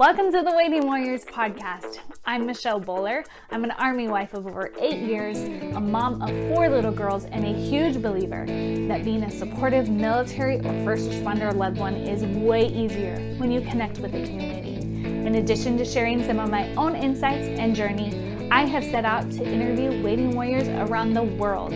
[0.00, 1.98] Welcome to the Waiting Warriors podcast.
[2.24, 3.22] I'm Michelle Bowler.
[3.50, 7.44] I'm an Army wife of over eight years, a mom of four little girls, and
[7.44, 8.46] a huge believer
[8.88, 13.60] that being a supportive military or first responder loved one is way easier when you
[13.60, 14.76] connect with the community.
[15.06, 19.30] In addition to sharing some of my own insights and journey, I have set out
[19.32, 21.72] to interview waiting warriors around the world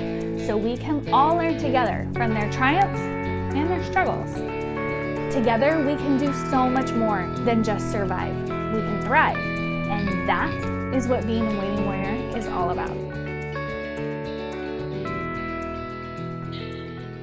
[0.47, 4.54] so we can all learn together from their triumphs and their struggles.
[5.35, 8.33] Together, we can do so much more than just survive.
[8.73, 9.37] We can thrive.
[9.37, 12.93] And that is what being a waiting warrior is all about.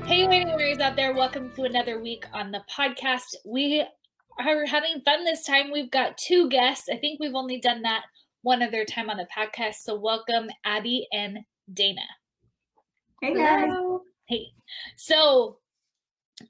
[0.05, 3.33] Hey, waiting warriors out there, welcome to another week on the podcast.
[3.45, 3.81] We
[4.37, 5.71] are having fun this time.
[5.71, 6.89] We've got two guests.
[6.91, 8.03] I think we've only done that
[8.41, 9.75] one other time on the podcast.
[9.83, 12.03] So, welcome, Abi and Daena.
[13.21, 13.71] Hey, guys.
[14.27, 14.47] Hey.
[14.97, 15.60] So,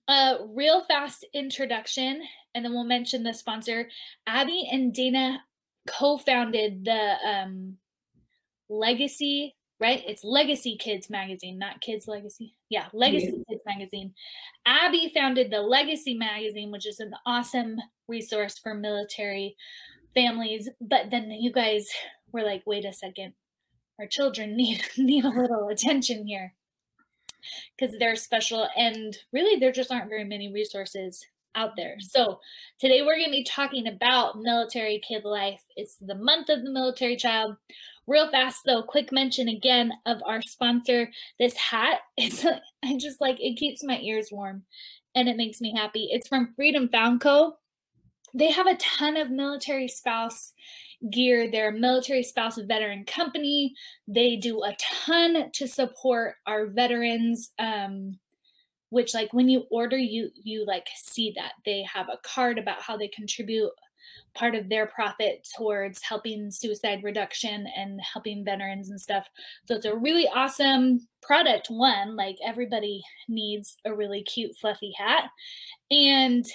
[0.08, 2.22] a real fast introduction,
[2.54, 3.90] and then we'll mention the sponsor.
[4.28, 5.38] Abi and Daena
[5.88, 7.78] co-founded the um,
[8.70, 10.04] Legacy, right?
[10.08, 12.56] It's Legacy Kids magazine, not Kids Legacy.
[12.70, 13.44] Yeah, Legacy yeah.
[13.50, 14.14] Kids magazine.
[14.66, 19.56] Abi founded the Legacy magazine, which is an awesome resource for military
[20.14, 20.70] families.
[20.80, 21.90] But then you guys
[22.32, 23.34] were like, wait a second,
[24.00, 26.54] our children need need a little attention here
[27.78, 31.26] because they're special and really there just aren't very many resources
[31.56, 31.94] out there.
[31.94, 32.08] Mm-hmm.
[32.10, 32.40] So
[32.80, 35.62] today we're going to be talking about military kid life.
[35.76, 37.58] It's the month of the military child.
[38.08, 41.10] Real fast though, quick mention again of our sponsor.
[41.40, 42.46] This hat, it's
[42.84, 44.64] I just like it keeps my ears warm
[45.16, 46.10] and it makes me happy.
[46.12, 47.58] It's from Freedom Found Co.
[48.34, 50.54] They have a ton of military spouse
[51.12, 51.50] gear.
[51.52, 53.74] They're a military spouse veteran company.
[54.08, 57.52] They do a ton to support our veterans.
[57.60, 58.20] Um,
[58.92, 62.82] which like when you order you you like see that they have a card about
[62.82, 63.72] how they contribute
[64.34, 69.28] part of their profit towards helping suicide reduction and helping veterans and stuff.
[69.66, 71.68] So it's a really awesome product.
[71.70, 75.26] One, like everybody needs a really cute, fluffy hat.
[75.90, 76.46] And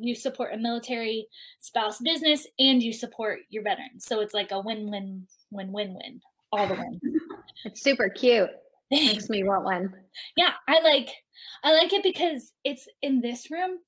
[0.00, 1.28] you support a military
[1.60, 4.04] spouse business and you support your veterans.
[4.04, 6.20] So it's like a win win, win win win,
[6.50, 7.00] all the wins.
[7.64, 8.50] It's super cute.
[8.90, 9.94] Makes me want one.
[10.36, 11.10] Yeah, I like
[11.64, 13.78] I like it because it's in this room.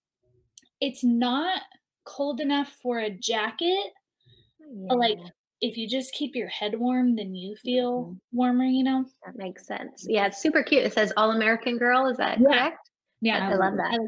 [0.80, 1.60] It's not
[2.04, 3.92] cold enough for a jacket.
[4.60, 4.86] Yeah.
[4.88, 5.18] But like
[5.64, 8.36] if you just keep your head warm, then you feel mm-hmm.
[8.36, 9.06] warmer, you know?
[9.24, 10.04] That makes sense.
[10.06, 10.84] Yeah, it's super cute.
[10.84, 12.06] It says All American Girl.
[12.06, 12.46] Is that yeah.
[12.46, 12.90] correct?
[13.22, 13.98] Yeah, I love that.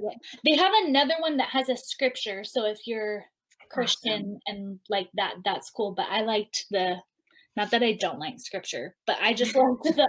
[0.44, 2.44] They have another one that has a scripture.
[2.44, 3.24] So if you're
[3.70, 4.58] Christian awesome.
[4.58, 5.92] and like that, that's cool.
[5.92, 6.96] But I liked the,
[7.56, 10.06] not that I don't like scripture, but I just liked the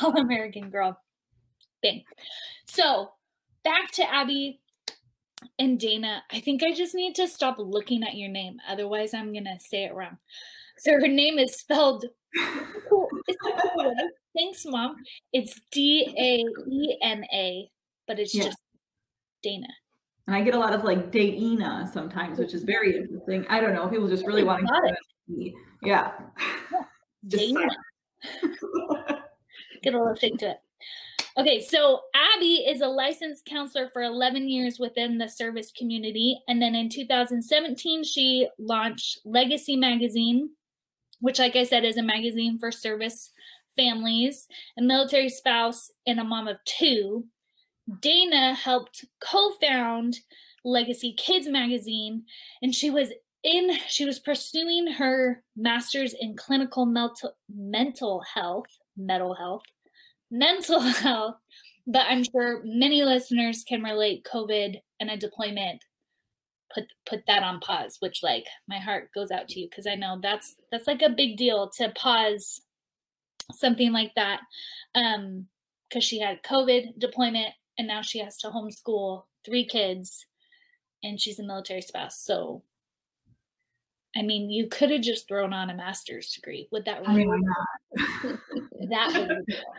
[0.00, 0.96] All American Girl
[1.80, 2.04] thing.
[2.68, 3.10] So
[3.64, 4.60] back to Abi
[5.58, 8.58] and Daena, I think I just need to stop looking at your name.
[8.68, 10.18] Otherwise, I'm going to say it wrong.
[10.78, 12.04] So her name is spelled.
[14.36, 14.96] Thanks, Mom.
[15.32, 17.68] It's D A E N A,
[18.06, 18.44] but it's yeah.
[18.44, 18.58] just
[19.42, 19.68] Dana.
[20.26, 23.44] And I get a lot of like Dana sometimes, which is very interesting.
[23.48, 23.88] I don't know.
[23.88, 25.52] People just really want to it.
[25.82, 26.12] Yeah.
[26.30, 26.82] yeah.
[27.28, 27.68] Dana.
[29.82, 30.58] get a little thing to it.
[31.38, 36.38] Okay, so Abi is a licensed counselor for 11 years within the service community.
[36.46, 40.50] And then in 2017, she launched Legacy Magazine,
[41.20, 43.30] which, like I said, is a magazine for service
[43.76, 44.46] families,
[44.78, 47.24] a military spouse, and a mom of two.
[47.88, 50.18] Daena helped co found
[50.64, 52.24] Legacy Kids Magazine,
[52.60, 53.10] and she was
[53.42, 58.66] in she was pursuing her master's in clinical mental mental health
[58.96, 59.64] mental health
[60.32, 61.36] mental health,
[61.86, 65.84] but I'm sure many listeners can relate COVID and a deployment
[66.74, 69.94] put put that on pause which like my heart goes out to you because i
[69.94, 72.62] know that's that's like a big deal to pause
[73.52, 74.40] something like that
[74.94, 75.46] um
[75.88, 80.26] because she had covid deployment and now she has to homeschool three kids
[81.02, 82.62] and she's a military spouse so
[84.16, 86.68] i mean you could have just thrown on a master's degree.
[86.70, 87.38] Would that really
[88.88, 89.74] that would be cool.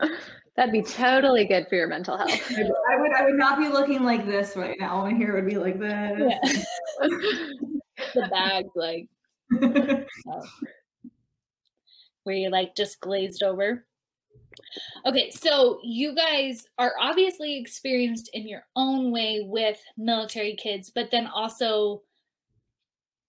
[0.56, 2.30] That'd be totally good for your mental health.
[2.50, 5.02] I would I would not be looking like this right now.
[5.02, 5.92] My hair would be like this.
[6.18, 7.08] Yeah.
[8.14, 9.08] the bag like
[9.62, 10.42] oh.
[12.24, 13.84] where you like just glazed over.
[15.04, 21.10] Okay, so you guys are obviously experienced in your own way with military kids, but
[21.10, 22.02] then also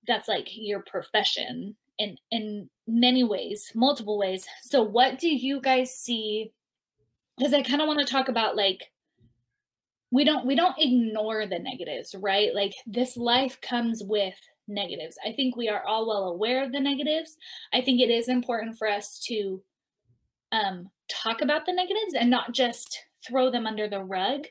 [0.08, 4.48] that's like your profession and in many ways, multiple ways.
[4.62, 6.54] So what do you guys see?
[7.38, 8.92] Because I kind of want to talk about like
[10.12, 14.36] we don't we don't ignore the negatives right like this life comes with
[14.68, 17.38] negatives i think we are all well aware of the negatives
[17.74, 19.62] i think it is important for us to
[20.52, 24.46] um talk about the negatives and not just throw them under the rug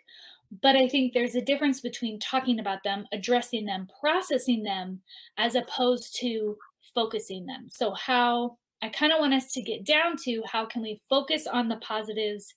[0.62, 5.00] but i think there's a difference between talking about them addressing them processing them
[5.38, 6.56] as opposed to
[6.96, 10.82] focusing them so how i kind of want us to get down to how can
[10.82, 12.54] we focus on the positives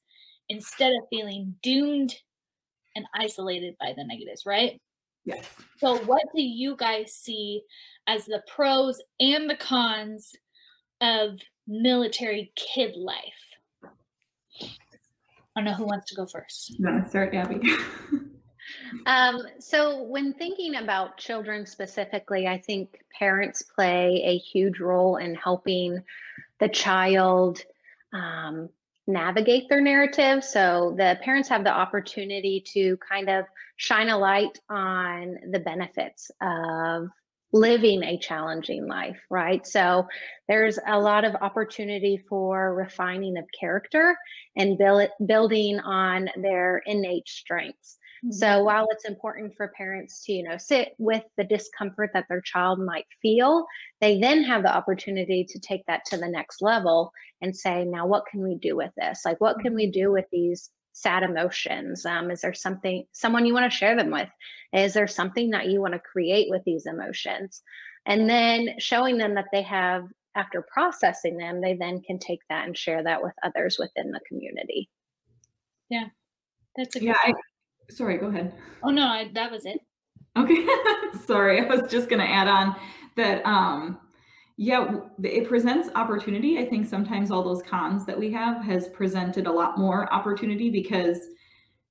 [0.49, 2.15] instead of feeling doomed
[2.95, 4.79] and isolated by the negatives, right?
[5.25, 5.47] Yes.
[5.77, 7.61] So, what do you guys see
[8.07, 10.33] as the pros and the cons
[11.01, 13.15] of military kid life?
[14.61, 14.67] I
[15.61, 16.69] don't know who wants to go first.
[16.69, 17.61] You want start, Gabby?
[19.05, 25.35] um, so, when thinking about children specifically, I think parents play a huge role in
[25.35, 26.03] helping
[26.59, 27.61] the child
[28.13, 28.69] um,
[29.09, 30.43] navigate their narrative.
[30.43, 33.45] So the parents have the opportunity to kind of
[33.75, 37.07] shine a light on the benefits of
[37.51, 39.65] living a challenging life, right?
[39.65, 40.07] So
[40.47, 44.15] there's a lot of opportunity for refining of character
[44.55, 47.97] and build, building on their innate strengths.
[48.25, 48.31] Mm-hmm.
[48.31, 52.41] So while it's important for parents to, you know, sit with the discomfort that their
[52.41, 53.65] child might feel,
[54.01, 57.11] they then have the opportunity to take that to the next level
[57.41, 59.21] and say, now what can we do with this?
[59.25, 59.99] Like what can we mm-hmm.
[59.99, 62.05] do with these sad emotions?
[62.05, 64.29] Um, is there something someone you want to share them with?
[64.73, 67.61] Is there something that you want to create with these emotions?
[68.05, 70.03] And then showing them that they have
[70.35, 74.19] after processing them, they then can take that and share that with others within the
[74.27, 74.89] community.
[75.89, 76.05] Yeah.
[76.75, 77.33] That's a yeah, I,
[77.89, 78.53] sorry, go ahead.
[78.83, 79.79] Oh no, I, that was it.
[80.37, 80.67] Okay,
[81.25, 81.61] sorry.
[81.61, 82.75] I was just going to add on
[83.15, 83.45] that.
[83.45, 83.99] Um,
[84.61, 84.93] yeah,
[85.23, 86.57] it presents opportunity.
[86.57, 90.69] I think sometimes all those cons that we have has presented a lot more opportunity
[90.69, 91.17] because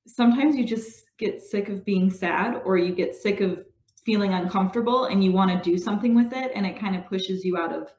[0.07, 3.65] sometimes you just get sick of being sad or you get sick of
[4.05, 7.43] feeling uncomfortable and you want to do something with it and it kind of pushes
[7.43, 7.91] you out of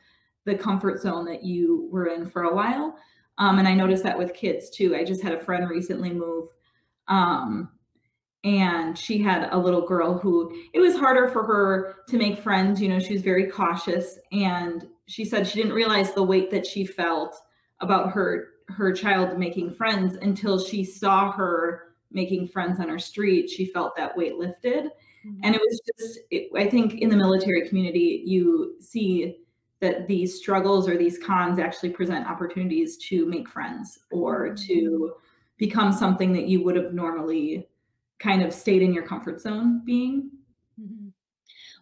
[0.45, 2.95] the comfort zone that you were in for a while.
[3.40, 4.95] Um, and I noticed that with kids too.
[4.95, 6.50] I just had a friend recently move
[7.07, 7.69] um,
[8.44, 12.81] and she had a little girl who it was harder for her to make friends
[12.81, 16.65] you know she was very cautious and she said she didn't realize the weight that
[16.65, 17.36] she felt
[17.81, 23.50] about her her child making friends until she saw her making friends on her street
[23.50, 25.39] she felt that weight lifted mm-hmm.
[25.44, 29.39] and it was just it, i think in the military community you see
[29.81, 34.68] that these struggles or these cons actually present opportunities to make friends or mm-hmm.
[34.68, 35.13] to
[35.57, 37.68] become something that you would have normally
[38.19, 40.31] kind of stayed in your comfort zone being?
[40.80, 41.10] Mm-hmm.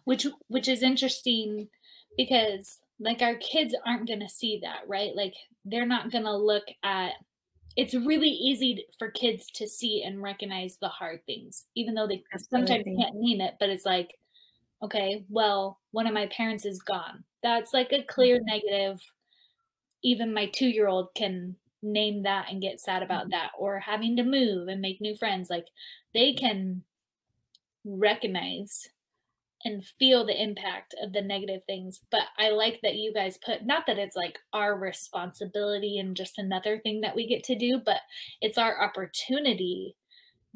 [0.04, 1.68] which which is interesting
[2.16, 5.14] because like our kids aren't going to see that right?
[5.14, 7.12] Like they're not going to look at
[7.76, 12.24] it's really easy for kids to see and recognize the hard things even though they
[12.50, 14.18] sometimes can't name it but it's like
[14.82, 17.24] okay well one of my parents is gone.
[17.42, 18.46] That's like a clear mm-hmm.
[18.46, 19.00] negative.
[20.02, 23.30] Even my 2 year old can name that and get sad about mm-hmm.
[23.30, 25.66] that or having to move and make new friends like
[26.12, 26.82] they can
[27.84, 28.88] recognize
[29.64, 33.64] and feel the impact of the negative things but i like that you guys put
[33.64, 37.80] not that it's like our responsibility and just another thing that we get to do
[37.84, 38.00] but
[38.40, 39.96] it's our opportunity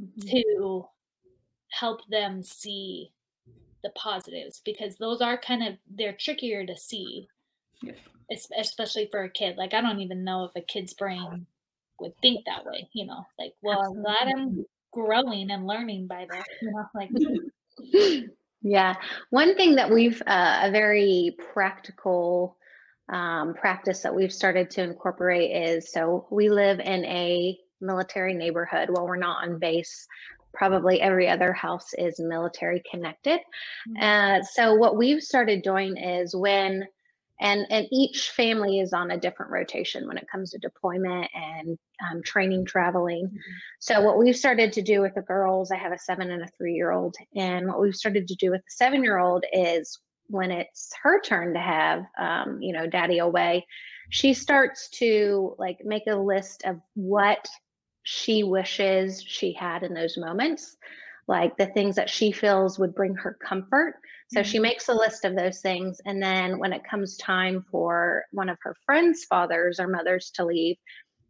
[0.00, 0.28] mm-hmm.
[0.28, 0.84] to
[1.70, 3.10] help them see
[3.82, 7.26] the positives because those are kind of they're trickier to see
[7.82, 7.92] yeah
[8.30, 9.56] especially for a kid.
[9.56, 11.46] Like I don't even know if a kid's brain
[12.00, 12.88] would think that way.
[12.92, 16.44] You know, like well, I'm glad I'm growing and learning by this.
[16.60, 17.10] You know, like.
[18.62, 18.94] yeah,
[19.30, 22.56] one thing that we've uh, a very practical
[23.12, 28.88] um, practice that we've started to incorporate is so we live in a military neighborhood.
[28.90, 30.06] While we're not on base,
[30.54, 33.40] probably every other house is military connected.
[33.88, 34.02] Mm-hmm.
[34.02, 36.86] Uh, so what we've started doing is when
[37.42, 41.78] and and each family is on a different rotation when it comes to deployment and
[42.10, 43.26] um, training traveling.
[43.26, 43.36] Mm-hmm.
[43.80, 46.48] so what we've started to do with the girls i have a seven and a
[46.56, 50.00] three year old and what we've started to do with the seven year old is
[50.28, 53.66] when it's her turn to have um, you know daddy away
[54.10, 57.48] she starts to like make a list of what
[58.02, 60.76] she wishes she had in those moments.
[61.28, 63.94] Like the things that she feels would bring her comfort
[64.32, 66.00] so she makes a list of those things.
[66.06, 70.44] And then when it comes time for one of her friends' fathers or mothers to
[70.46, 70.76] leave,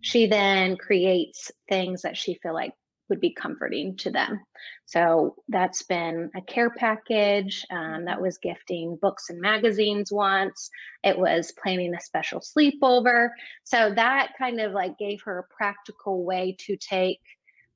[0.01, 2.73] she then creates things that she feel like
[3.09, 4.41] would be comforting to them.
[4.87, 7.67] So that's been a care package.
[7.71, 10.71] Um, that was gifting books and magazines once.
[11.03, 13.31] It was planning a special sleepover.
[13.65, 17.21] So that kind of like gave her a practical way to take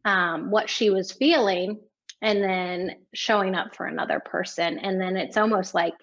[0.05, 1.81] um, what she was feeling
[2.23, 4.79] and then showing up for another person.
[4.79, 5.95] And then it's almost like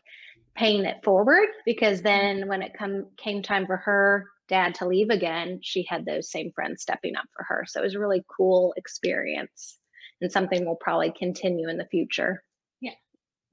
[0.56, 5.10] paying it forward because then when it come came time for her dad to leave
[5.10, 7.66] again, she had those same friends stepping up for her.
[7.68, 9.80] So it was a really cool experience
[10.22, 12.44] and something we'll probably continue in the future.
[12.82, 12.94] Yeah.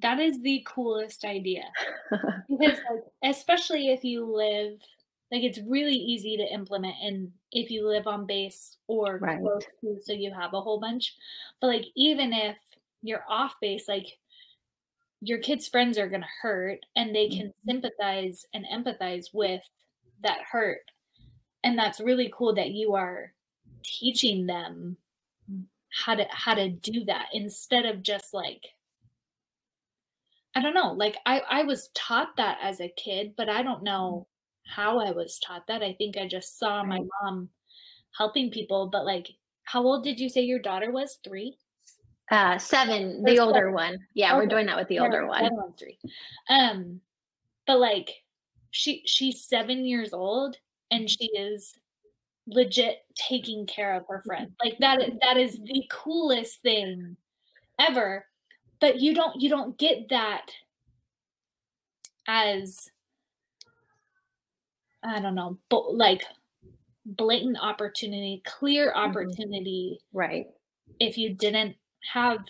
[0.01, 1.65] That is the coolest idea.
[2.49, 4.81] because like, especially if you live
[5.31, 9.41] like it's really easy to implement and if you live on base or Right.
[9.41, 11.15] close to so you have a whole bunch.
[11.61, 12.57] But like even if
[13.03, 14.19] you're off base, like
[15.21, 17.71] your kids' friends are gonna hurt and they can mm-hmm.
[17.71, 19.63] sympathize and empathize with
[20.23, 20.91] that hurt.
[21.63, 23.33] And that's really cool that you are
[23.83, 24.97] teaching them
[25.91, 28.67] how to how to do that instead of just like
[30.55, 33.77] I don't know, like I I was taught that as a kid, but I don't
[33.77, 33.85] mm-hmm.
[33.85, 34.27] know
[34.67, 35.83] how I was taught that.
[35.83, 37.49] I think I just saw my mom
[38.17, 39.29] helping people, but like
[39.65, 41.19] how old did you say your daughter was?
[41.23, 41.57] 3?
[42.31, 43.41] Uh, seven, the 7.
[43.41, 43.99] older one.
[44.15, 45.73] Yeah, we're doing that with the Yeah, older the one.
[45.79, 45.99] 3.
[46.49, 47.01] Um,
[47.67, 48.11] but like
[48.71, 50.57] she she's 7 years old
[50.91, 51.79] and she is
[52.47, 54.53] legit taking care of her friend.
[54.65, 57.17] Like that that is the coolest thing
[57.79, 58.27] ever.
[58.81, 60.51] But you don't you don't get that
[62.27, 62.89] as
[65.03, 66.25] I don't know, but like
[67.07, 68.97] blatant opportunity, clear Mhm.
[68.97, 70.47] opportunity Right.
[70.99, 71.77] if you didn't
[72.13, 72.45] have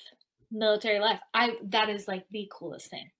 [0.50, 1.20] military life.
[1.32, 3.10] I that is like the coolest thing.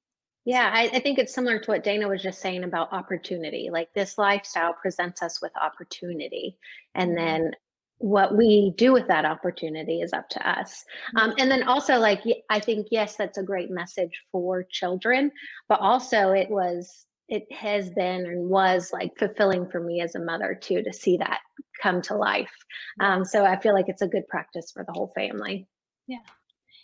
[0.45, 3.69] Yeah, I, I think it's similar to what Daena was just saying about opportunity.
[3.71, 6.59] Like this lifestyle presents us with opportunity,
[6.95, 7.17] and Mhm.
[7.17, 7.53] then
[7.99, 10.85] what we do with that opportunity is up to us.
[11.17, 15.31] Um, and then also, like I think, yes, that's a great message for children,
[15.69, 20.21] but also it was, it has been and was like fulfilling for me as a
[20.21, 21.39] mother too to see that
[21.81, 22.53] come to life.
[23.01, 25.67] Um, so I feel like it's a good practice for the whole family.
[26.09, 26.19] Yeah.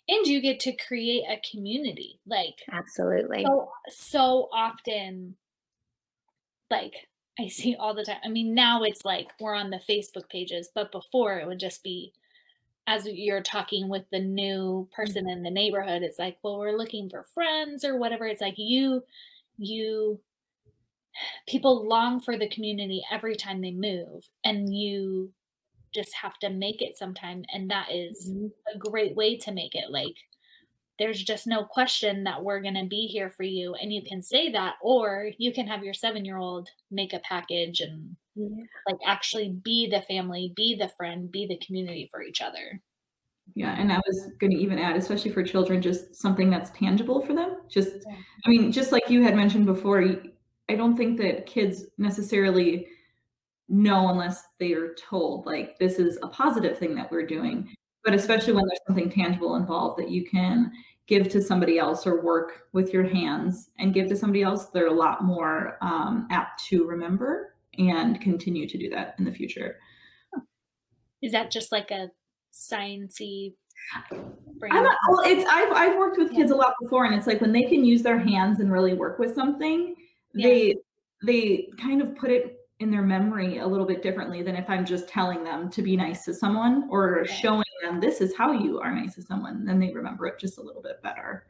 [0.08, 2.20] And you get to create a community.
[2.26, 3.44] Like Absolutely.
[3.44, 5.34] so so often
[6.70, 6.94] like
[7.38, 8.20] I see all the time.
[8.24, 11.82] I mean, now it's like we're on the Facebook pages, but before it would just
[11.82, 12.12] be
[12.86, 17.10] as you're talking with the new person in the neighborhood, it's like, well, we're looking
[17.10, 18.26] for friends or whatever.
[18.26, 19.02] It's like you
[19.58, 20.20] you
[21.48, 25.32] people long for the community every time they move and you
[25.94, 28.52] just have to make it sometime and that is Mhm.
[28.74, 30.16] a great way to make it like
[30.98, 34.22] there's just no question that we're going to be here for you and you can
[34.22, 38.64] say that or you can have your 7-year-old make a package and Yeah.
[38.86, 42.82] like actually be the family, be the friend, be the community for each other.
[43.54, 47.20] Yeah, and I was going to even add, especially for children, just something that's tangible
[47.20, 47.56] for them.
[47.68, 48.16] Just, Yeah.
[48.44, 50.02] I mean, just like you had mentioned before,
[50.68, 52.88] I don't think that kids necessarily
[53.68, 57.68] know unless they are told, like, this is a positive thing that we're doing.
[58.04, 60.70] But especially when there's something tangible involved that you can
[61.06, 64.88] give to somebody else or work with your hands and give to somebody else, they're
[64.88, 69.78] a lot more um, apt to remember and continue to do that in the future.
[71.22, 72.10] Is that just like a
[72.52, 73.54] sciencey
[74.58, 74.72] brain?
[74.72, 77.64] Well, it's I've I've worked with kids a lot before, and it's like when they
[77.64, 79.94] can use their hands and really work with something,
[80.36, 80.48] Yeah.
[80.48, 80.76] they
[81.24, 84.84] they kind of put it in their memory a little bit differently than if I'm
[84.84, 88.80] just telling them to be nice to someone or showing them this is how you
[88.80, 89.64] are nice to someone.
[89.64, 91.46] Then they remember it just a little bit better.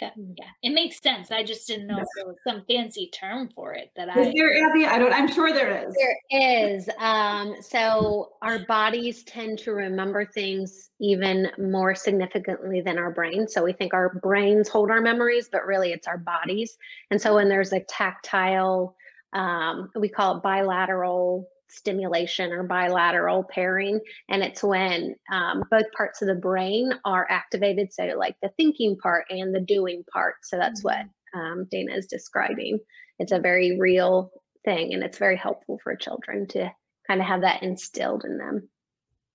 [0.00, 1.32] That, yeah, it makes sense.
[1.32, 2.08] I just didn't know if Yes.
[2.16, 4.32] there was some fancy term for it that Is I.
[4.36, 4.86] there Abi?
[4.86, 5.12] I don't.
[5.12, 5.96] I'm sure there is.
[5.96, 6.88] There is.
[6.98, 13.52] Um, so our bodies tend to remember things even more significantly than our brains.
[13.52, 16.78] So we think our brains hold our memories, but really it's our bodies.
[17.10, 18.94] And so when there's a tactile,
[19.32, 24.00] um, we call it bilateral stimulation or bilateral pairing.
[24.28, 27.92] And it's when um, both parts of the brain are activated.
[27.92, 30.36] So, like the thinking part and the doing part.
[30.42, 31.00] So, that's what
[31.34, 32.78] um, Daena is describing.
[33.18, 34.30] It's a very real
[34.64, 36.70] thing and it's very helpful for children to
[37.06, 38.68] kind of have that instilled in them.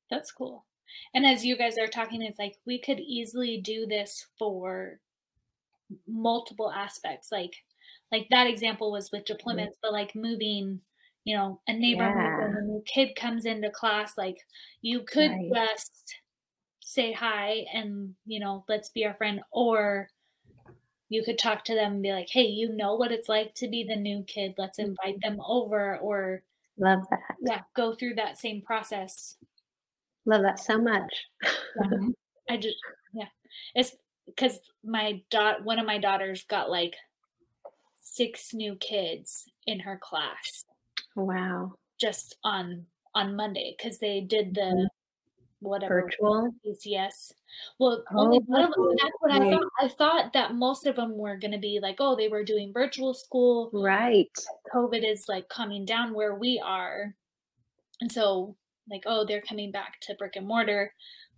[0.09, 0.65] That's cool.
[1.13, 4.99] And as you guys are talking, it's like we could easily do this for
[6.07, 7.29] multiple aspects.
[7.31, 7.53] Like,
[8.11, 10.81] like that example was with deployments, but like moving,
[11.25, 12.47] you know, a neighbor Yeah.
[12.57, 14.17] a new kid comes into class.
[14.17, 14.37] Like,
[14.81, 15.49] you could Right.
[15.53, 16.15] just
[16.81, 20.09] say hi and you know, let's be our friend, or
[21.09, 23.67] you could talk to them and be like, hey, you know what it's like to
[23.69, 24.55] be the new kid.
[24.57, 26.43] Let's invite them over, or
[26.77, 27.35] Love that.
[27.39, 29.37] yeah, go through that same process
[30.25, 31.25] Love that so much.
[31.77, 32.13] Mhm.
[32.49, 32.77] I just
[33.13, 33.29] yeah,
[33.75, 36.95] it's because my dot one of my daughters got like
[38.01, 40.65] six new kids in her class
[41.15, 41.73] wow.
[41.99, 44.81] just on on Monday because they did mm-hmm.
[44.81, 44.89] the
[45.59, 46.53] whatever Virtual.
[46.65, 47.31] PCS.
[47.79, 48.89] Well, Oh, only one of them.
[49.01, 49.69] That's what I thought.
[49.79, 52.73] I thought that most of them were going to be like, oh, they were doing
[52.73, 53.69] virtual school.
[53.73, 54.29] Right.
[54.73, 57.15] COVID is like coming down where we are,
[58.01, 58.55] and so
[58.89, 60.93] like, oh, they're coming back to brick and mortar,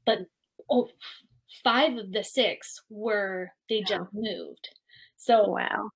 [0.06, 0.20] but
[0.70, 0.90] oh,
[1.64, 4.70] five of the six were they just moved.
[5.18, 5.92] So Wow.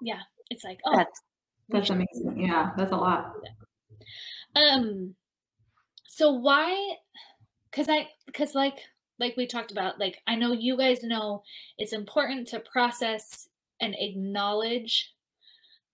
[0.00, 1.20] Yeah, it's like, oh, That's
[1.68, 2.38] That's amazing.
[2.38, 3.34] Yeah, that's a lot.
[4.56, 5.14] um
[6.06, 6.94] so why
[7.70, 8.78] because i because like
[9.18, 11.42] like we talked about like i know you guys know
[11.78, 13.48] it's important to process
[13.80, 15.12] and acknowledge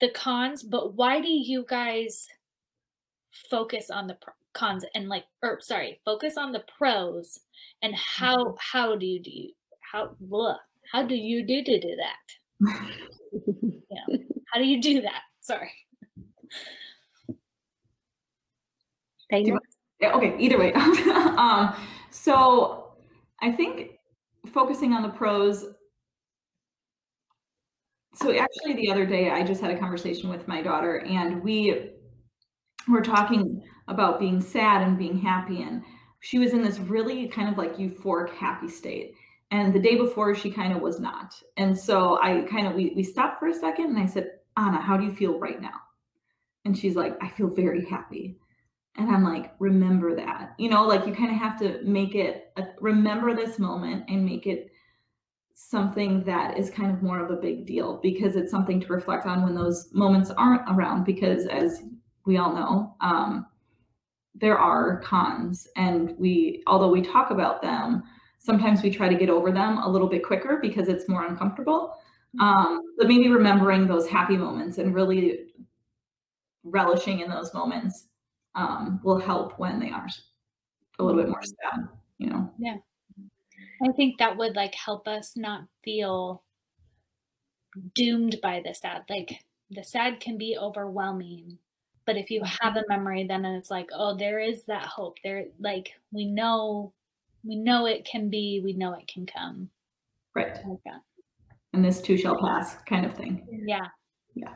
[0.00, 2.28] the cons but why do you guys
[3.30, 7.38] focus on the pr- cons and like or sorry focus on the pros
[7.82, 9.50] and how how do you do you
[9.80, 10.56] how blah,
[10.92, 12.68] how do you do to do that
[13.90, 14.16] yeah.
[14.52, 15.70] how do you do that sorry
[19.32, 19.58] Daena?
[20.00, 20.72] Yeah, okay, either way.
[20.74, 21.74] um,
[22.10, 22.94] so
[23.40, 23.92] I think
[24.52, 25.66] focusing on the pros.
[28.14, 31.90] So actually, the other day I just had a conversation with my daughter, and we
[32.88, 35.82] were talking about being sad and being happy, and
[36.20, 39.14] she was in this really kind of like euphoric, happy state.
[39.52, 41.34] And the day before, she kind of was not.
[41.56, 44.30] And so I kind of we we stopped for a second, and I said,
[44.60, 45.80] Anna, how do you feel right now?
[46.66, 48.36] And she's like, I feel very happy.
[48.96, 50.54] And I'm like, remember that.
[50.58, 54.24] You know, like you kind of have to make it, a, remember this moment and
[54.24, 54.70] make it
[55.54, 59.24] something that is kind of more of a big deal because it's something to reflect
[59.26, 61.04] on when those moments aren't around.
[61.04, 61.82] Because as
[62.26, 63.46] we all know, um,
[64.34, 65.68] there are cons.
[65.76, 68.02] And we, although we talk about them,
[68.38, 71.94] sometimes we try to get over them a little bit quicker because it's more uncomfortable.
[72.38, 75.46] Um, but maybe remembering those happy moments and really
[76.62, 78.06] relishing in those moments
[78.54, 80.06] um, will help when they are
[80.98, 82.50] a little bit more sad, you know.
[82.58, 82.76] Yeah.
[83.82, 86.42] I think that would like help us not feel
[87.94, 89.04] doomed by the sad.
[89.08, 91.58] Like the sad can be overwhelming,
[92.04, 95.16] but if you have a memory, then it's like, oh, there is that hope.
[95.24, 96.92] There, like we know,
[97.42, 98.60] we know it can be.
[98.62, 99.70] We know it can come.
[100.34, 100.52] Right.
[100.66, 101.00] Like that.
[101.72, 103.46] And this too shall pass kind of thing.
[103.50, 103.86] Yeah.
[104.34, 104.54] Yeah,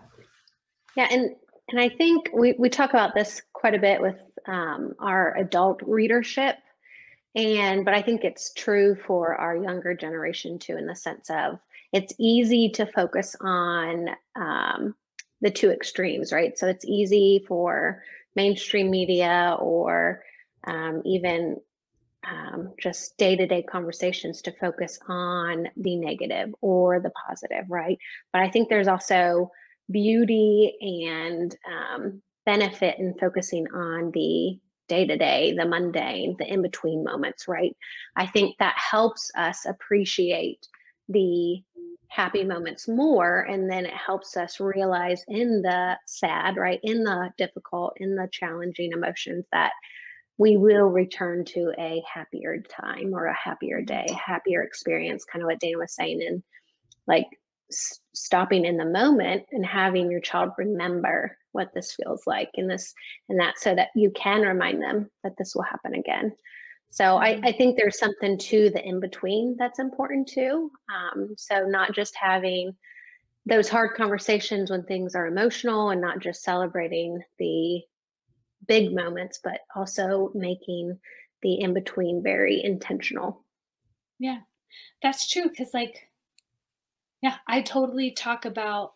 [0.97, 1.09] Yeah.
[1.11, 1.31] and
[1.69, 5.81] and I think we we talk about this quite a bit with um, our adult
[5.83, 6.57] readership,
[7.35, 11.59] and but I think it's true for our younger generation too, in the sense of
[11.93, 14.95] it's easy to focus on um,
[15.41, 16.59] the two extremes, right?
[16.59, 18.03] So it's easy for
[18.37, 20.23] mainstream media or
[20.67, 21.57] um, even
[22.31, 27.99] um, just day to day conversations to focus on the negative or the positive, right?
[28.33, 29.51] But I think there's also
[29.91, 34.59] beauty and um, benefit in focusing on the
[34.89, 37.75] day to day, the mundane, the in between moments, right?
[38.17, 40.67] I think that helps us appreciate
[41.09, 41.63] the
[42.09, 43.41] happy moments more.
[43.41, 46.81] And then it helps us realize in the sad, right?
[46.83, 49.73] In the difficult, in the challenging emotions that
[50.39, 55.47] we will return to a happier time or a happier day, happier experience, kind of
[55.47, 56.23] what Daena was saying.
[56.27, 56.43] And
[57.07, 57.27] like
[57.71, 62.71] s- stopping in the moment and having your child remember what this feels like and
[62.71, 62.93] this
[63.29, 66.33] and that so that you can remind them that this will happen again
[66.91, 71.65] so I, I think there's something to the in between that's important too um, so
[71.67, 72.73] not just having
[73.47, 77.83] those hard conversations when things are emotional and not just celebrating the
[78.67, 80.99] big moments but also making
[81.43, 83.45] the in between very intentional
[84.19, 84.41] Yeah.
[85.03, 85.51] That's true.
[85.57, 86.09] Cause like,
[87.21, 88.95] yeah, I totally talk about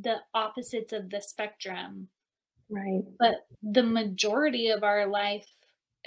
[0.00, 2.08] the opposites of the spectrum
[2.70, 5.48] right but the majority of our life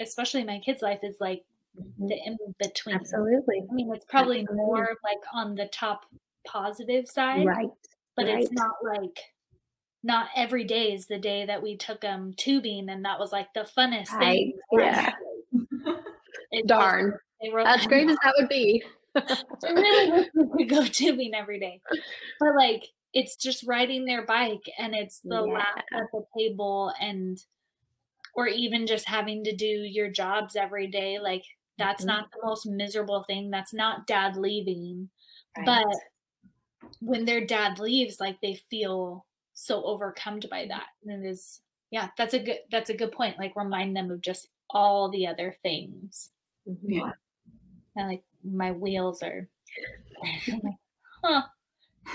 [0.00, 1.44] especially my kids life is like
[1.78, 2.06] mm-hmm.
[2.08, 4.64] the in between absolutely i mean it's probably Absolutely.
[4.64, 6.06] more like on the top
[6.46, 7.68] positive side right
[8.16, 9.20] but it's not like
[10.04, 13.52] not every day is the day that we took them tubing and that was like
[13.54, 15.12] the funnest Right, thing yeah.
[15.52, 17.18] Was- darn
[17.52, 18.82] wrote as great as that would be
[19.64, 21.80] really wish we could go tubing every day.
[22.40, 25.98] But like it's just riding their bike and it's the laugh Yeah.
[26.00, 27.38] at the table and
[28.34, 31.18] or even just having to do your jobs every day.
[31.20, 31.44] Like
[31.78, 32.08] that's Mhm.
[32.08, 33.50] not the most miserable thing.
[33.50, 35.10] That's not dad leaving.
[35.56, 35.66] Right.
[35.66, 35.86] But
[37.00, 40.86] when their dad leaves, like they feel so overcome by that.
[41.04, 43.38] And it is yeah, that's a good that's a good point.
[43.38, 46.30] Like remind them of just all the other things.
[46.68, 46.78] Mhm.
[46.84, 47.12] Yeah.
[47.96, 49.48] And like my wheels are
[50.22, 50.74] I'm like,
[51.24, 51.42] huh.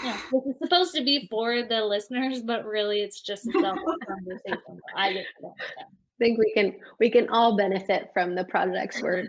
[0.04, 3.80] Yeah, this is supposed to be for the listeners, but really it's just a self
[4.08, 4.80] conversation.
[4.95, 5.88] I get to have
[6.19, 9.28] think we can we can all benefit from the projects we're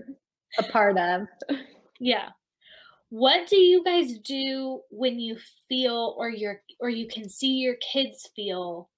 [0.58, 1.22] a part of.
[2.00, 2.30] Yeah.
[3.10, 5.36] What do you guys do when you
[5.68, 8.88] feel or your or you can see your kids feel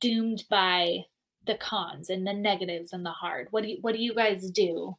[0.00, 1.00] doomed by
[1.44, 3.48] the cons and the negatives and the hard?
[3.50, 4.96] What do you what do you guys do?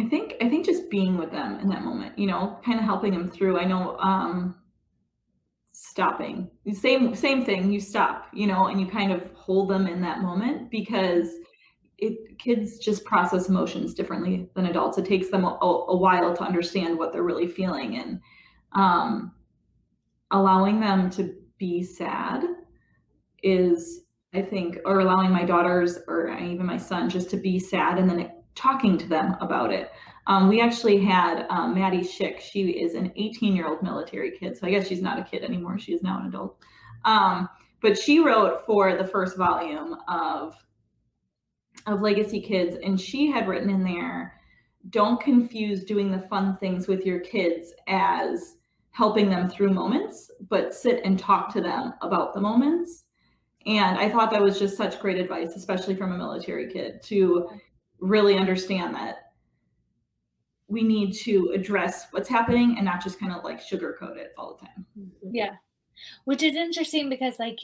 [0.00, 2.84] I think I think just being with them in that moment, you know, kind of
[2.84, 3.60] helping them through.
[3.60, 4.56] I know um
[5.70, 6.50] stopping.
[6.72, 10.20] Same same thing, you stop, you know, and you kind of hold them in that
[10.20, 11.28] moment because
[12.00, 14.98] it kids just process emotions differently than adults.
[14.98, 18.20] It takes them a, a while to understand what they're really feeling and
[18.72, 19.32] um
[20.30, 22.44] allowing them to be sad
[23.42, 27.98] is I think, or allowing my daughters or even my son just to be sad
[27.98, 29.90] and then talking to them about it.
[30.26, 32.40] Um, we actually had um, Maddie Schick.
[32.40, 34.56] She is an 18 year old military kid.
[34.56, 35.78] So I guess she's not a kid anymore.
[35.78, 36.58] She is now an adult.
[37.04, 37.48] Um,
[37.82, 40.54] but she wrote for the first volume of
[41.86, 44.40] of Legacy Kids, and she had written in there,
[44.90, 48.58] "Don't confuse doing the fun things with your kids as
[48.90, 53.04] helping them through moments, but sit and talk to them about the moments."
[53.66, 57.48] And I thought that was just such great advice, especially from a military kid, to
[57.98, 59.32] really understand that
[60.68, 64.56] we need to address what's happening and not just kind of like sugarcoat it all
[64.56, 64.86] the time.
[65.22, 65.56] Yeah.
[66.24, 67.58] Which is interesting because like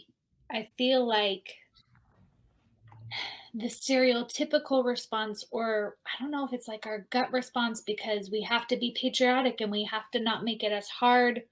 [0.51, 1.57] I feel like
[3.57, 8.43] the stereotypical response or I don't know if it's like our gut response because we
[8.43, 11.43] have to be patriotic and we have to not make it as hard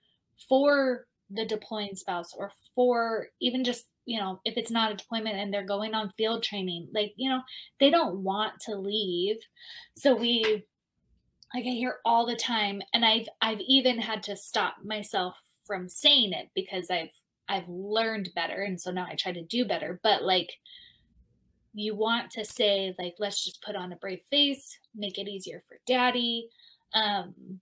[0.48, 5.36] for the deploying spouse or for even just you know if it's not a deployment
[5.36, 7.40] and they're going on field training like you know
[7.80, 9.36] they don't want to leave.
[9.94, 10.66] So we
[11.54, 15.88] like i hear all the time and i've i've even had to stop myself from
[15.88, 17.12] saying it because i've
[17.48, 20.50] i've learned better and so now i try to do better but like
[21.74, 25.62] you want to say like let's just put on a brave face make it easier
[25.68, 26.48] for daddy
[26.94, 27.60] um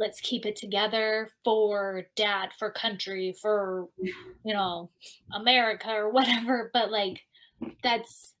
[0.00, 4.90] let's keep it together for dad for country for you know
[5.34, 6.70] america or whatever.
[6.80, 7.20] But like
[7.84, 8.32] that's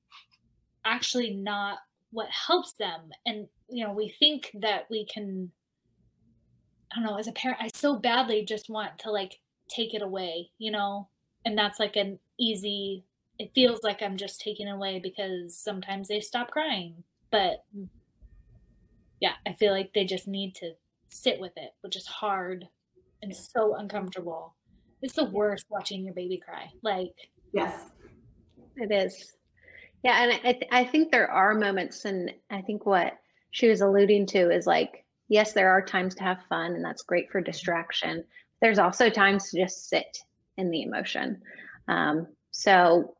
[0.84, 1.78] actually not
[2.10, 3.10] what helps them.
[3.26, 5.52] And you know we think that we can
[6.90, 9.38] i don't know as a parent i so badly just want to like
[9.68, 11.08] take it away you know?
[11.44, 13.04] And that's like an easy
[13.40, 17.64] it feels like i'm just taking away because sometimes they stop crying but
[19.20, 20.72] yeah i feel like they just need to
[21.10, 22.66] sit with it, which is hard
[23.22, 24.54] and so uncomfortable.
[25.02, 26.70] It's the worst watching your baby cry.
[26.82, 27.12] Like,
[27.52, 27.86] yes,
[28.76, 29.36] it is.
[30.02, 33.14] Yeah, and I, th- I think there are moments, and I think what
[33.50, 37.02] she was alluding to is like, yes, there are times to have fun, and that's
[37.02, 38.24] great for distraction.
[38.62, 40.18] There's also times to just sit
[40.56, 41.42] in the emotion.
[41.88, 43.14] Um, so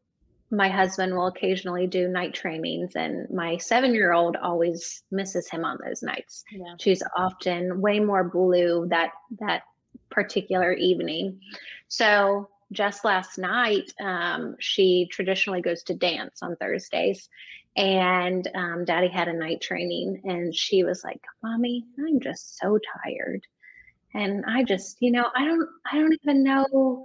[0.51, 5.65] my husband will occasionally do night trainings and my seven year old always misses him
[5.65, 6.45] on those nights.
[6.51, 6.75] Yeah.
[6.79, 9.63] she's often way more blue that that
[10.11, 11.41] particular evening.
[11.89, 17.29] So just last night um, she traditionally goes to dance on thursdays
[17.77, 22.79] and um, daddy had a night training and she was like mommy i'm just so
[23.05, 23.47] tired.
[24.15, 27.05] And i just you know i don't i don't even know.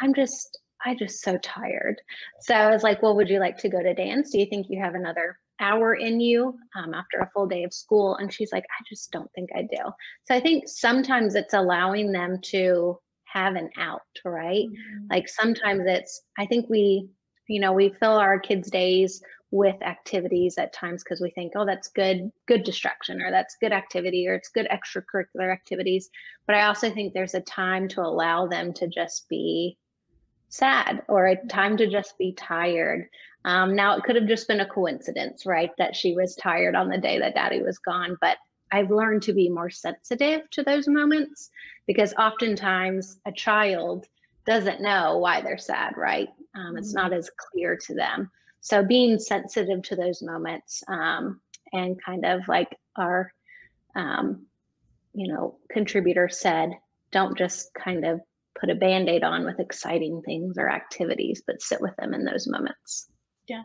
[0.00, 2.00] I'm just I just so tired.
[2.40, 4.30] So I was like, well, would you like to go to dance?
[4.30, 7.74] Do you think you have another hour in you um, after a full day of
[7.74, 8.14] school?
[8.16, 9.82] And she's like, I just don't think I do.
[10.24, 14.66] So I think sometimes it's allowing them to have an out, right?
[14.66, 15.06] Mm-hmm.
[15.10, 17.08] Like sometimes it's, I think we,
[17.48, 19.20] you know, we fill our kids' days
[19.50, 23.72] with activities at times because we think, oh, that's good, good distraction, or that's good
[23.72, 26.10] activity, or it's good extracurricular activities.
[26.46, 29.78] But I also think there's a time to allow them to just be
[30.48, 33.08] sad or a time to just be tired.
[33.44, 35.70] Um, now, it could have just been a coincidence, right?
[35.78, 38.16] That she was tired on the day that daddy was gone.
[38.20, 38.38] But
[38.72, 41.50] I've learned to be more sensitive to those moments
[41.86, 44.06] because oftentimes a child
[44.46, 46.28] doesn't know why they're sad, right?
[46.54, 47.18] Um, it's not mm-hmm.
[47.18, 48.30] as clear to them.
[48.60, 51.40] So being sensitive to those moments um,
[51.72, 53.32] and kind of like our,
[53.94, 54.46] um,
[55.14, 56.72] you know, contributor said,
[57.12, 58.20] don't just kind of
[58.58, 62.46] put a band-aid on with exciting things or activities but sit with them in those
[62.46, 63.08] moments.
[63.48, 63.64] Yeah.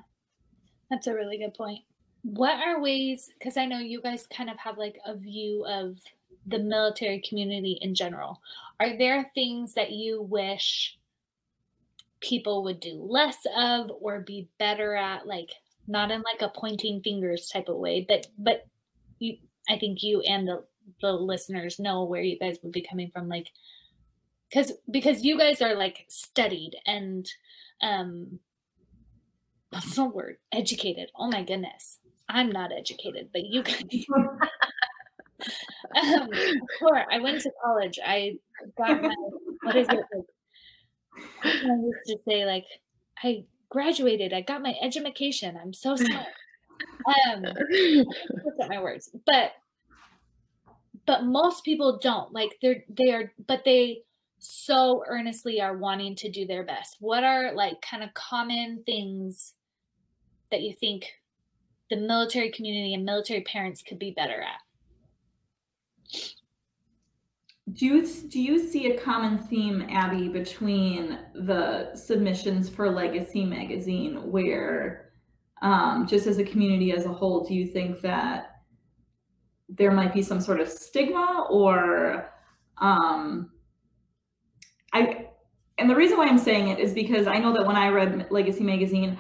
[0.89, 1.80] That's a really good point.
[2.23, 5.97] What are ways because i know you guys kind of have like a view of
[6.45, 8.41] the military community in general.
[8.80, 10.97] Are there things that you wish
[12.21, 15.49] people would do less of or be better at like
[15.88, 18.67] not in like a pointing fingers type of way but but
[19.17, 19.36] you
[19.67, 20.63] i think you and the
[21.01, 23.47] the listeners know where you guys would be coming from like
[24.51, 27.29] because because you guys are like studied and
[27.81, 28.39] um
[29.71, 30.37] what's the word?
[30.51, 31.11] Educated.
[31.17, 31.99] Oh my goodness.
[32.29, 33.89] I'm not educated, but you can.
[36.01, 36.29] um,
[37.09, 38.37] I went to college, I
[38.77, 39.15] got my,
[39.63, 40.05] what is it?
[40.13, 40.25] Like,
[41.43, 42.65] I used to say, like,
[43.23, 45.57] I graduated, I got my education.
[45.61, 46.27] I'm so smart.
[47.05, 49.53] Um, at my words, but
[51.05, 54.03] but most people don't like they're they are but they
[54.41, 56.97] so earnestly are wanting to do their best.
[56.99, 59.54] What are like kind of common things
[60.49, 61.12] that you think
[61.89, 64.60] the military community and military parents could be better at?
[67.73, 74.30] Do you do you see a common theme Abi between the submissions for legacy magazine
[74.30, 75.12] where
[75.62, 78.63] um, just as a community as a whole do you think that
[79.69, 82.34] there might be some sort of stigma or
[82.80, 83.50] um,
[84.93, 85.27] I
[85.77, 88.27] and the reason why I'm saying it is because I know that when I read
[88.30, 89.17] Legacy magazine,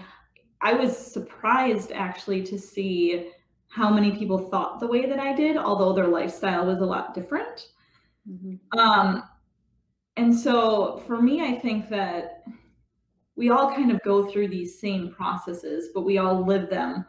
[0.61, 3.31] I was surprised actually to see
[3.69, 7.13] how many people thought the way that I did, although their lifestyle was a lot
[7.13, 7.69] different.
[8.29, 8.79] Mm-hmm.
[8.79, 9.23] Um,
[10.17, 12.43] and so for me, I think that
[13.35, 17.05] we all kind of go through these same processes, but we all live them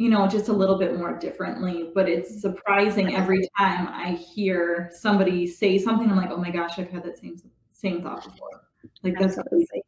[0.00, 1.90] you know, just a little bit more differently.
[1.94, 6.10] But it's surprising every time I hear somebody say something.
[6.10, 7.36] I'm like, oh my gosh, I've had that same
[7.80, 8.62] same thought before.
[9.02, 9.82] Like that's absolutely,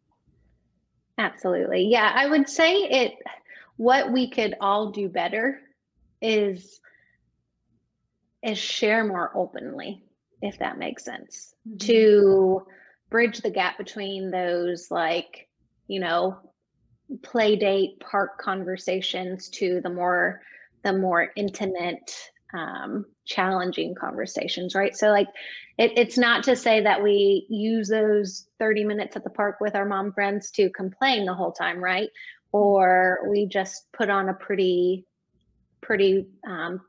[1.19, 2.13] absolutely, yeah.
[2.15, 3.15] I would say it.
[3.77, 5.61] What we could all do better
[6.21, 6.81] is
[8.43, 10.05] is share more openly,
[10.43, 11.77] if that makes sense, mm-hmm.
[11.79, 12.67] to
[13.11, 15.49] bridge the gap between those like
[15.87, 16.39] you know
[17.23, 20.41] play date park conversations to the more
[20.83, 25.29] the more intimate um, challenging conversations right so like
[25.79, 29.75] it, it's not to say that we use those 30 minutes at the park with
[29.75, 32.11] our mom friends to complain the whole time right
[32.53, 35.07] or we just put on a pretty
[35.81, 36.81] pretty um,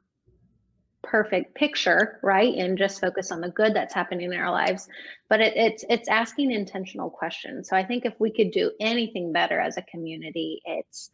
[1.04, 2.54] perfect picture, right?
[2.56, 4.88] And just focus on the good that's happening in our lives.
[5.30, 7.70] But it, it's it's asking intentional questions.
[7.70, 11.10] So I think if we could do anything better as a community, it's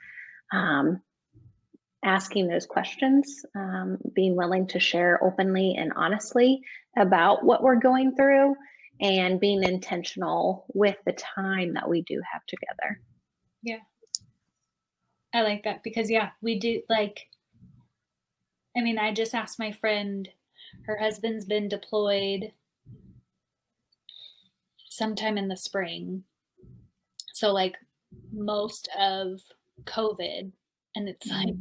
[0.53, 1.01] um,
[2.03, 6.61] asking those questions, um, being willing to share openly and honestly
[6.97, 8.55] about what we're going through,
[9.01, 13.01] and being intentional with the time that we do have together.
[13.63, 13.79] Yeah.
[15.33, 17.27] I like that because yeah, we do like
[18.79, 20.29] I mean, I just asked my friend,
[20.85, 22.53] her husband's been deployed
[24.89, 26.23] sometime in the spring.
[27.33, 27.75] So, like,
[28.31, 29.41] most of
[29.85, 30.51] COVID.
[30.95, 31.55] And it's like,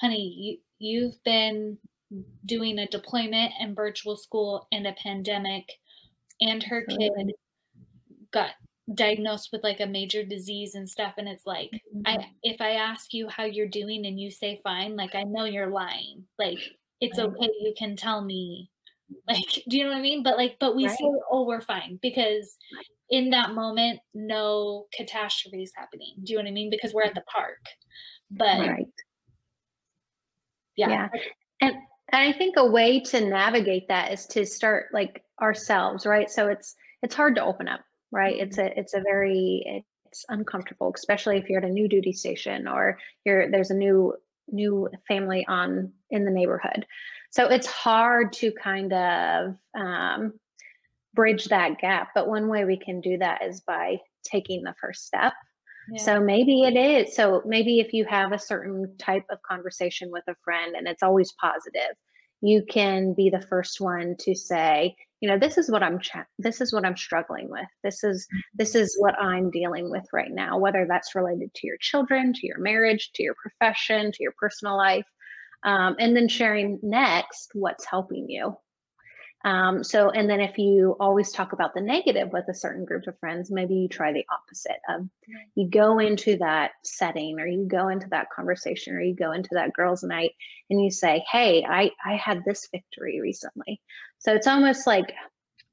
[0.00, 1.78] honey, you, you've been
[2.46, 5.72] doing a deployment and virtual school and a pandemic,
[6.40, 7.32] and her kid
[8.32, 8.50] got
[8.94, 12.02] diagnosed with like a major disease and stuff and it's like mm-hmm.
[12.06, 15.44] i if i ask you how you're doing and you say fine like i know
[15.44, 16.58] you're lying like
[17.00, 17.28] it's right.
[17.28, 18.68] okay you can tell me
[19.28, 20.98] like do you know what i mean but like but we right.
[20.98, 22.56] say oh we're fine because
[23.10, 27.04] in that moment no catastrophe is happening do you know what i mean because we're
[27.04, 27.58] at the park
[28.30, 28.86] but right.
[30.88, 31.08] Yeah.
[31.12, 31.20] yeah.
[31.60, 31.74] And
[32.12, 36.30] and i think a way to navigate that is to start like ourselves right?
[36.30, 37.80] So it's it's hard to open up
[38.12, 38.36] right?
[38.36, 38.78] It's mm-hmm.
[38.78, 42.98] a it's a very it's uncomfortable especially if you're at a new duty station or
[43.24, 44.14] you're there's a new
[44.48, 46.84] new family on in the neighborhood.
[47.30, 50.32] So it's hard to kind of um,
[51.14, 55.06] bridge that gap but one way we can do that is by taking the first
[55.06, 55.32] step
[55.98, 60.24] so maybe it is so maybe if you have a certain type of conversation with
[60.28, 61.96] a friend and it's always positive
[62.42, 66.16] you can be the first one to say you know this is what i'm ch-
[66.38, 67.66] this is what i'm struggling with.
[67.84, 71.76] This is this is what i'm dealing with right now whether that's related to your
[71.80, 75.06] children to your marriage to your profession to your personal life
[75.62, 78.56] um, and then sharing next what's helping you
[79.44, 83.06] um, so, and then if you always talk about the negative with a certain group
[83.06, 85.08] of friends, maybe you try the opposite of
[85.54, 89.48] you go into that setting or you go into that conversation or you go into
[89.52, 90.32] that girls' night
[90.68, 93.80] and you say, Hey, I, I had this victory recently.
[94.18, 95.14] So it's almost like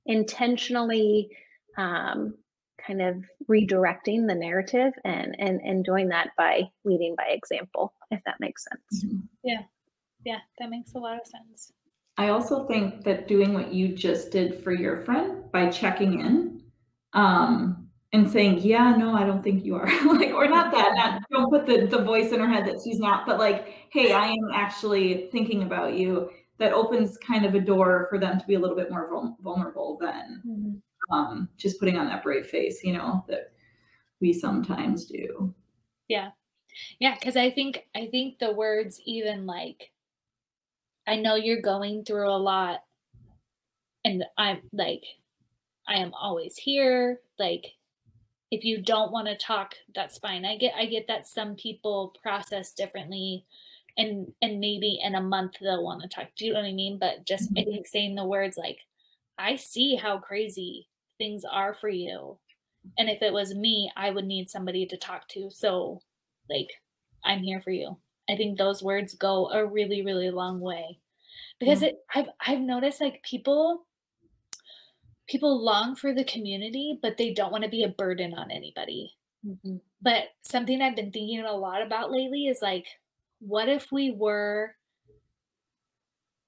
[0.06, 1.30] intentionally
[1.78, 2.36] um,
[2.86, 3.18] kind of
[3.50, 8.64] redirecting the narrative and, and, and doing that by leading by example, if that makes
[8.64, 9.04] sense.
[9.04, 9.18] Mm-hmm.
[9.44, 9.62] Yeah.
[10.26, 11.72] Yeah, that makes a lot of sense.
[12.18, 16.64] I also think that doing what you just did for your friend by checking in
[17.14, 21.22] um, and saying, "Yeah, no, I don't think you are," like, or not that, not
[21.32, 24.28] don't put the the voice in her head that she's not, but like, "Hey, I
[24.28, 28.56] am actually thinking about you." That opens kind of a door for them to be
[28.56, 29.08] a little bit more
[29.44, 31.14] vulnerable than mm-hmm.
[31.14, 33.52] um, just putting on that brave face, you know, that
[34.22, 35.54] we sometimes do.
[36.08, 36.32] Yeah,
[37.00, 39.92] Yeah, because I think I think the words even like
[41.08, 42.82] I know you're going through a lot
[44.04, 45.04] and I'm like
[45.88, 47.22] I am always here.
[47.40, 47.66] Like
[48.52, 50.46] if you don't want to talk, that's fine.
[50.46, 53.46] I get I get that some people process differently
[53.98, 56.28] and and maybe in a month they'll want to talk.
[56.38, 56.98] Do you know what I mean?
[57.00, 57.60] But just mm-hmm.
[57.60, 58.80] I think saying the words like
[59.40, 62.38] I see how crazy things are for you.
[62.98, 65.50] And if it was me, I would need somebody to talk to.
[65.50, 66.02] So
[66.50, 66.70] like
[67.24, 67.98] I'm here for you.
[68.30, 71.00] I think those words go a really, really long way.
[71.60, 71.88] Because mm-hmm.
[71.88, 73.86] it I've I've noticed like people
[75.28, 79.14] people long for the community, but they don't want to be a burden on anybody.
[79.46, 79.78] Mm-hmm.
[80.02, 82.86] But something I've been thinking a lot about lately is like,
[83.40, 84.76] what if we were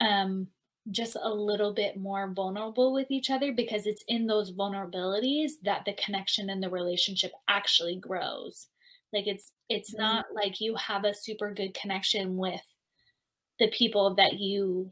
[0.02, 0.48] um
[0.92, 5.86] just a little bit more vulnerable with each other because it's in those vulnerabilities that
[5.86, 8.68] the connection and the relationship actually grows
[9.14, 10.02] like it's it's mm-hmm.
[10.02, 12.62] not like you have a super good connection with
[13.60, 14.90] the people that you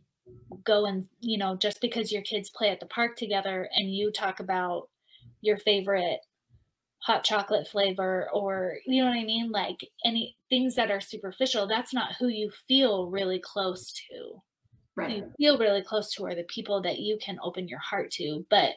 [0.64, 4.12] go and you know just because your kids play at the park together and you
[4.12, 4.90] talk about
[5.42, 6.20] your favorite
[7.00, 9.52] hot chocolate flavor or you know what i mean?
[9.52, 14.42] Like any things that are superficial that's not who you feel really close to.
[14.96, 15.18] Right.
[15.18, 18.44] you feel really close to are the people that you can open your heart to
[18.50, 18.72] but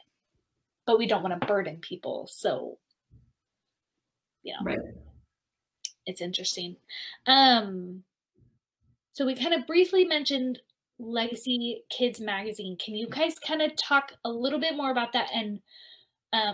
[0.86, 2.78] but we don't want to burden people so
[4.42, 4.64] you know.
[4.64, 4.78] Right
[6.10, 6.76] it's interesting
[7.26, 8.02] um
[9.12, 10.60] so we kind of briefly mentioned
[11.00, 12.76] Legacy Kids Magazine.
[12.76, 15.28] Can you guys kind of talk a little bit more about that?
[15.34, 15.60] And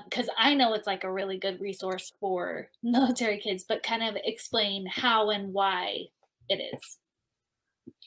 [0.04, 4.02] because um, I know it's like a really good resource for military kids, but kind
[4.02, 6.06] of explain how and why
[6.48, 6.98] it is.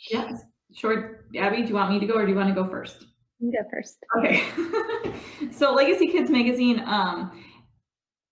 [0.10, 0.42] Yes,
[0.74, 1.26] sure.
[1.40, 3.06] Abi, do you want me to go or do you want to go first?
[3.40, 3.98] You go first.
[4.18, 4.44] Okay.
[5.52, 7.32] so Legacy Kids Magazine, um,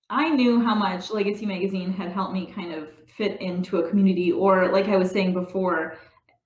[0.10, 4.32] I knew how much Legacy Magazine had helped me kind of fit into a community,
[4.32, 5.98] or like I was saying before,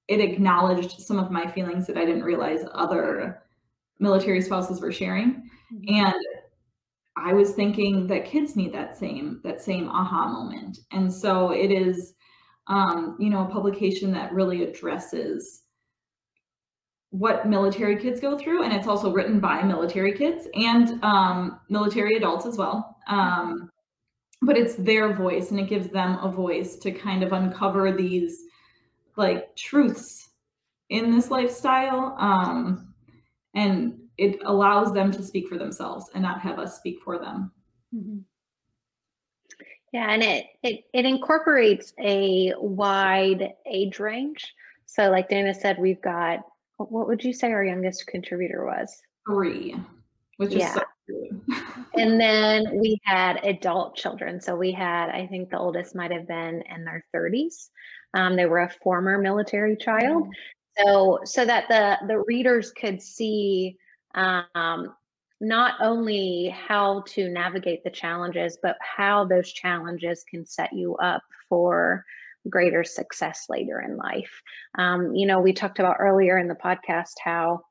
[0.08, 3.44] it acknowledged some of my feelings that I didn't realize other
[4.00, 5.50] military spouses were sharing.
[5.74, 6.06] Mm-hmm.
[6.06, 6.16] And
[7.18, 10.80] I was thinking that kids need that same that same aha moment.
[10.92, 12.16] And so it is
[12.68, 15.61] um, you know, a publication that really addresses
[17.12, 22.16] what military kids go through and it's also written by military kids and um, military
[22.16, 22.98] adults as well.
[23.08, 23.70] Um,
[24.42, 28.46] but it's their voice and it gives them a voice to kind of uncover these
[29.18, 30.30] like truths
[30.90, 32.94] in this lifestyle um,
[33.56, 37.52] and it allows them to speak for themselves and not have us speak for them.
[37.94, 38.20] Mm-hmm.
[39.92, 44.54] yeah and it, it it incorporates a wide age range.
[44.86, 46.40] So like Daena said we've got
[46.90, 49.02] what would you say our youngest contributor was?
[49.28, 49.76] Three
[50.38, 50.70] which yeah.
[50.70, 50.84] is so
[51.98, 54.42] and then we had adult children.
[54.42, 57.70] So we had i think the oldest might have been in their 30s
[58.14, 60.84] um, they were a former military child, mm-hmm.
[60.86, 63.78] so so that the the readers could see
[64.16, 64.94] um,
[65.40, 71.24] not only how to navigate the challenges, but how those challenges can set you up
[71.48, 72.06] for
[72.50, 74.42] greater success later in life.
[74.78, 77.62] Um, you know, we talked about earlier in the podcast how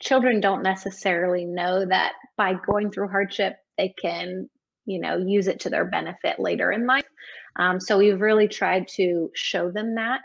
[0.00, 4.48] children don't necessarily know that by going through hardship, they can,
[4.86, 7.04] you know, use it to their benefit later in life.
[7.56, 10.22] Um, so we've really tried to show them that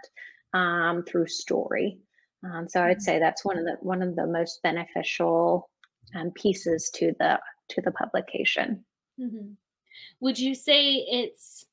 [0.53, 1.99] um, through story.
[2.43, 3.01] Um, so I'd mm-hmm.
[3.01, 5.69] say that's one of the one of the most beneficial
[6.15, 7.39] um, pieces to the
[7.69, 8.85] to the publication.
[9.19, 9.53] Mm-hmm.
[10.21, 11.65] Would you say it's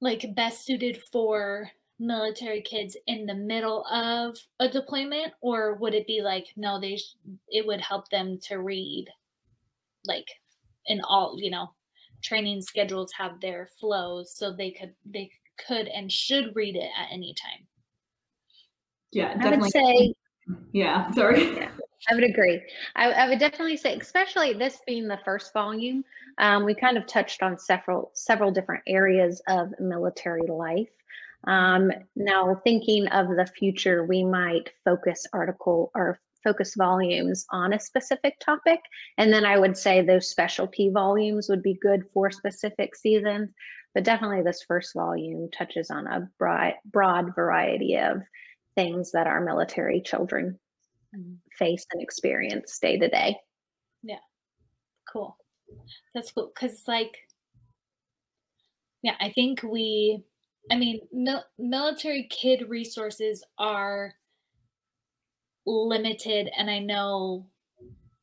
[0.00, 6.06] like best suited for military kids in the middle of a deployment, or would it
[6.06, 7.16] be like no, they sh-
[7.48, 9.06] it would help them to read
[10.06, 10.28] like
[10.86, 11.68] in all you know
[12.22, 15.30] training schedules have their flows so they could they
[15.66, 17.66] could and should read it at any time?
[19.12, 19.54] Yeah definitely.
[19.54, 20.14] i would say
[20.72, 21.54] yeah sorry.
[21.56, 21.70] Yeah,
[22.08, 22.60] i would agree
[22.94, 26.04] I, I, would definitely say especially this being the first volume
[26.38, 30.88] um, we kind of touched on several several different areas of military life
[31.44, 37.80] um, now thinking of the future we might focus article or focus volumes on a
[37.80, 38.80] specific topic.
[39.18, 43.50] And then I would say those specialty volumes would be good for specific seasons.
[43.94, 48.22] But definitely, this first volume touches on a broad, broad variety of
[48.74, 50.58] things that our military children.
[51.14, 51.34] Mm-hmm.
[51.58, 53.36] face and experience day to day.
[54.02, 54.18] Yeah,
[55.10, 55.36] cool.
[56.14, 56.52] That's cool.
[56.54, 57.16] Because, like,
[59.02, 60.22] yeah, I think we,
[60.70, 64.14] I mean, mil- military kid resources are
[65.68, 67.44] limited and i know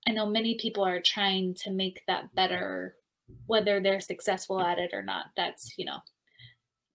[0.07, 2.95] i know many people are trying to make that better
[3.47, 5.97] whether they're successful at it or not that's you know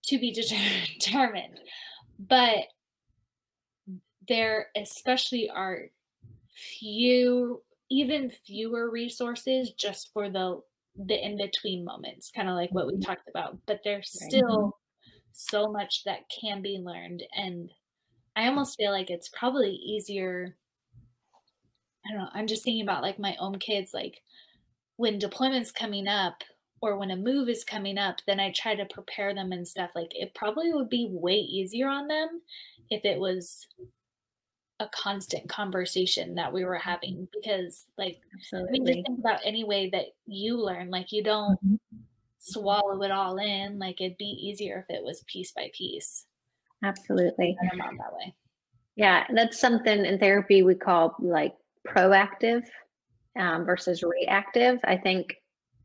[0.09, 0.31] to be
[0.99, 1.59] determined.
[2.19, 2.65] But
[4.29, 5.85] there especially are
[6.53, 10.61] few even fewer resources just for the
[10.95, 13.01] the in between moments kind of like what we mm-hmm.
[13.01, 14.77] talked about but there's still
[15.33, 17.71] so much that can be learned and
[18.35, 20.55] i almost feel like it's probably easier
[22.05, 24.21] i don't know i'm just thinking about like my own kids like
[24.97, 26.43] when deployment's coming up
[26.81, 29.91] or when a move is coming up then i try to prepare them and stuff
[29.95, 32.41] like it probably would be way easier on them
[32.89, 33.67] if it was
[34.79, 38.69] a constant conversation that we were having because like Absolutely.
[38.69, 41.97] I mean just think about any way that you learn like you don't mm-hmm.
[42.37, 46.25] swallow it all in like it'd be easier if it was piece by piece
[46.83, 47.57] Absolutely.
[47.71, 48.33] I'm on that way.
[48.95, 51.53] Yeah, that's something in therapy we call like
[51.87, 52.63] proactive
[53.37, 54.79] um, versus reactive.
[54.83, 55.35] I think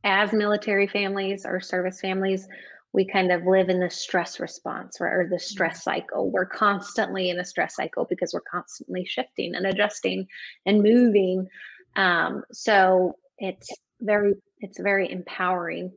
[0.05, 2.49] as military families or service families,
[2.95, 5.43] we kind of live in the stress response or, or the mm-hmm.
[5.43, 6.31] stress cycle.
[6.31, 10.29] We're constantly in a stress cycle because we're constantly shifting and adjusting
[10.65, 11.49] and moving.
[11.97, 13.69] Um, so it's
[14.01, 15.93] very it's very empowering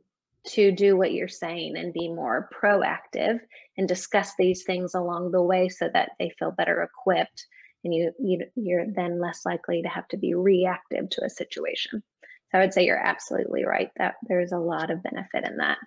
[0.48, 3.38] to do what you're saying and be more proactive
[3.76, 7.46] and discuss these things along the way so that they feel better equipped
[7.84, 12.02] and you, you you're then less likely to have to be reactive to a situation
[12.50, 15.78] so i would say you're absolutely right that there's a lot of benefit in that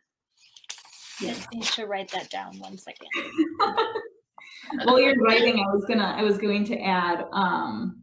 [1.21, 3.07] just need to write that down one second.
[4.83, 8.01] While you're writing, I was gonna I was going to add um,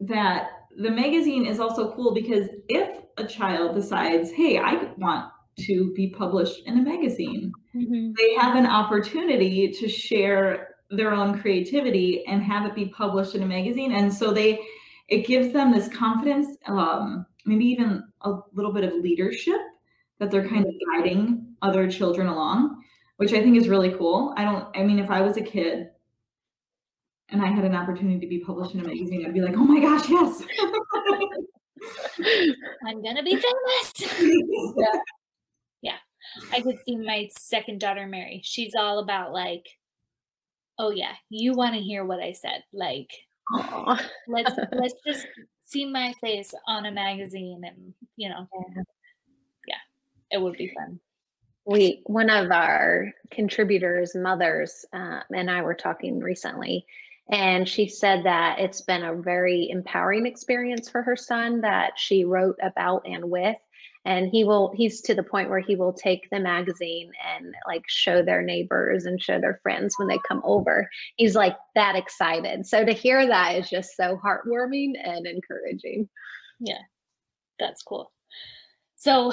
[0.00, 5.30] that the magazine is also cool because if a child decides, hey, I want
[5.60, 8.12] to be published in a magazine, mm-hmm.
[8.16, 13.42] they have an opportunity to share their own creativity and have it be published in
[13.42, 13.92] a magazine.
[13.92, 14.60] And so they
[15.08, 19.60] it gives them this confidence, um, maybe even a little bit of leadership
[20.18, 22.82] that they're kind of guiding other children along,
[23.16, 24.34] which I think is really cool.
[24.36, 25.88] I don't, I mean, if I was a kid
[27.30, 29.64] and I had an opportunity to be published in a magazine, I'd be like, oh
[29.64, 30.42] my gosh, yes.
[32.86, 33.92] I'm going to be famous.
[34.76, 35.00] yeah.
[35.82, 35.96] yeah.
[36.52, 38.40] I could see my second daughter, Mary.
[38.44, 39.66] She's all about like,
[40.78, 42.62] oh yeah, you want to hear what I said.
[42.72, 43.10] Like,
[43.52, 44.00] Aww.
[44.28, 45.26] let's let's just
[45.64, 48.48] see my face on a magazine and you know
[49.66, 49.76] yeah
[50.30, 51.00] it would be fun.
[51.68, 56.86] We one of our contributors' mothers uh, and I were talking recently,
[57.30, 62.24] and she said that it's been a very empowering experience for her son that she
[62.24, 63.56] wrote about and with
[64.04, 67.82] and he will he's to the point where he will take the magazine and like
[67.88, 70.88] show their neighbors and show their friends when they come over.
[71.16, 72.64] He's like that excited.
[72.66, 76.08] So to hear that is just so heartwarming and encouraging.
[76.60, 76.78] Yeah
[77.58, 78.12] that's cool.
[78.96, 79.32] So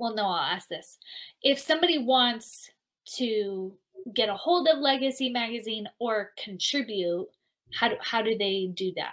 [0.00, 0.96] well, no, I'll ask this.
[1.42, 2.70] If somebody wants
[3.16, 3.74] to
[4.14, 7.28] get a hold of Legacy Magazine or contribute,
[7.74, 9.12] how do, how do they do that?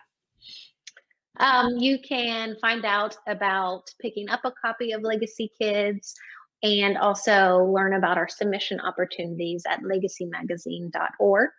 [1.40, 6.16] Um, you can find out about picking up a copy of Legacy Kids
[6.64, 11.50] and also learn about our submission opportunities at legacymagazine.org.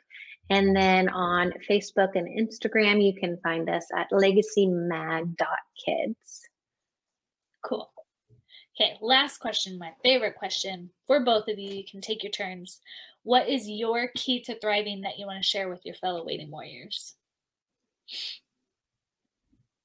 [0.51, 5.37] And then on Facebook and Instagram, you can find us at legacymag.kids.
[7.62, 7.91] Cool.
[8.81, 11.68] Okay, last question, my favorite question for both of you.
[11.68, 12.81] You can take your turns.
[13.24, 16.49] What is your key to thriving that you want to share with your fellow waiting
[16.49, 17.14] warriors?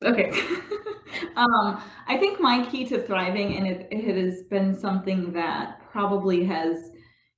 [0.04, 0.30] Okay.
[1.36, 6.44] um, I think my key to thriving, and it, it has been something that probably
[6.44, 6.92] has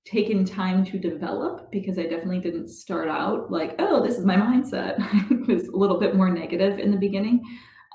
[0.04, 4.36] taken time to develop because I definitely didn't start out like, oh, this is my
[4.36, 4.96] mindset.
[5.32, 7.42] it was a little bit more negative in the beginning.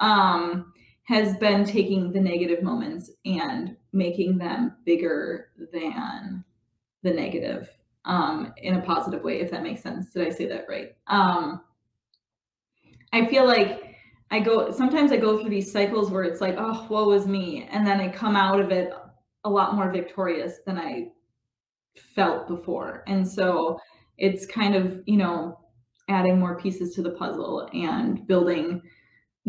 [0.00, 0.72] Um,
[1.10, 6.44] has been taking the negative moments and making them bigger than
[7.02, 7.68] the negative
[8.04, 10.12] um, in a positive way, if that makes sense.
[10.12, 10.92] Did I say that right?
[11.08, 11.62] Um,
[13.12, 13.96] I feel like
[14.30, 17.68] I go sometimes I go through these cycles where it's like, oh, woe is me,
[17.72, 18.92] and then I come out of it
[19.42, 21.08] a lot more victorious than I
[21.96, 23.02] felt before.
[23.08, 23.80] And so
[24.16, 25.58] it's kind of, you know,
[26.08, 28.80] adding more pieces to the puzzle and building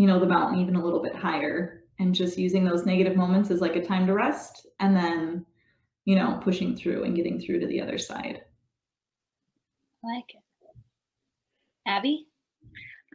[0.02, 3.52] you know, the mountain even a little bit higher and just using those negative moments
[3.52, 5.46] as like a time to rest and then,
[6.06, 8.42] you know, pushing through and getting through to the other side.
[10.04, 10.42] I like it.
[11.88, 12.26] Abi?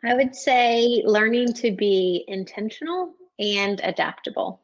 [0.05, 4.61] I would say learning to be intentional and adaptable.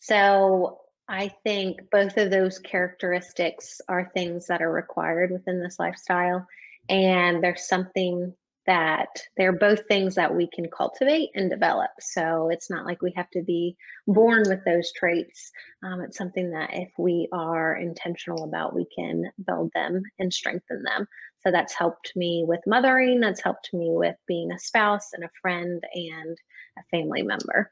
[0.00, 0.80] So
[1.10, 6.46] I think both of those characteristics are things that are required within this lifestyle.
[6.88, 8.32] And there's something
[8.66, 11.90] that they're both things that we can cultivate and develop.
[12.00, 15.50] So it's not like we have to be born with those traits.
[15.82, 20.82] Um, it's something that if we are intentional about, we can build them and strengthen
[20.82, 21.06] them.
[21.42, 25.30] So that's helped me with mothering, that's helped me with being a spouse and a
[25.42, 26.38] friend and
[26.78, 27.70] a family member.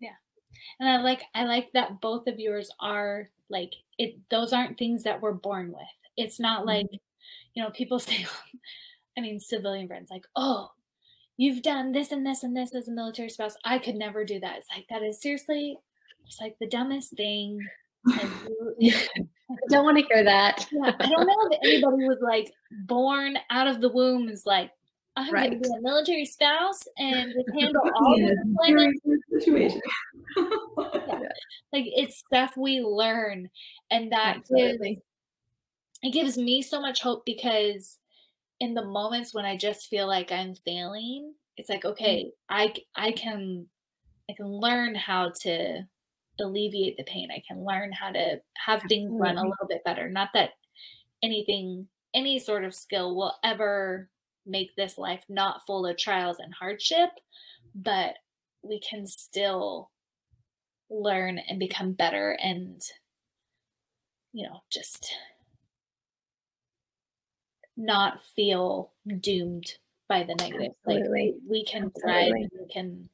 [0.00, 0.16] Yeah.
[0.80, 5.04] And I like I like that both of yours are like it those aren't things
[5.04, 5.82] that we're born with.
[6.16, 6.96] It's not like, mm-hmm.
[7.54, 8.26] you know, people say
[9.16, 10.70] I mean, civilian friends, like, oh,
[11.36, 13.56] you've done this and this and this as a military spouse.
[13.64, 14.58] I could never do that.
[14.58, 15.78] It's like, that is seriously
[16.26, 17.60] it's like the dumbest thing.
[18.06, 18.28] I
[19.70, 20.66] don't want to hear that.
[20.72, 22.52] yeah, I don't know if anybody was like
[22.86, 24.70] born out of the womb is like,
[25.16, 25.50] I'm right.
[25.50, 28.30] going to be a military spouse and handle all yeah,
[29.04, 29.80] this situation.
[30.36, 31.18] yeah.
[31.72, 33.48] Like it's stuff we learn,
[33.90, 35.00] and that gives,
[36.02, 37.98] it gives me so much hope because
[38.64, 41.90] in the moments when I just feel like I'm failing, it's like, mm.
[41.90, 43.66] okay, I I can
[44.28, 45.82] I can learn how to
[46.40, 47.28] alleviate the pain.
[47.30, 50.08] I can learn how to have things run a little bit better.
[50.08, 50.50] Not that
[51.22, 54.08] anything any sort of skill will ever
[54.46, 57.10] make this life not full of trials and hardship,
[57.74, 58.14] but
[58.62, 59.90] we can still
[60.90, 62.80] learn and become better and
[64.32, 65.14] you know, just
[67.76, 69.74] not feel doomed
[70.08, 70.72] by the negative.
[70.86, 71.32] Absolutely.
[71.32, 72.32] Like we can thrive.
[72.32, 73.08] We can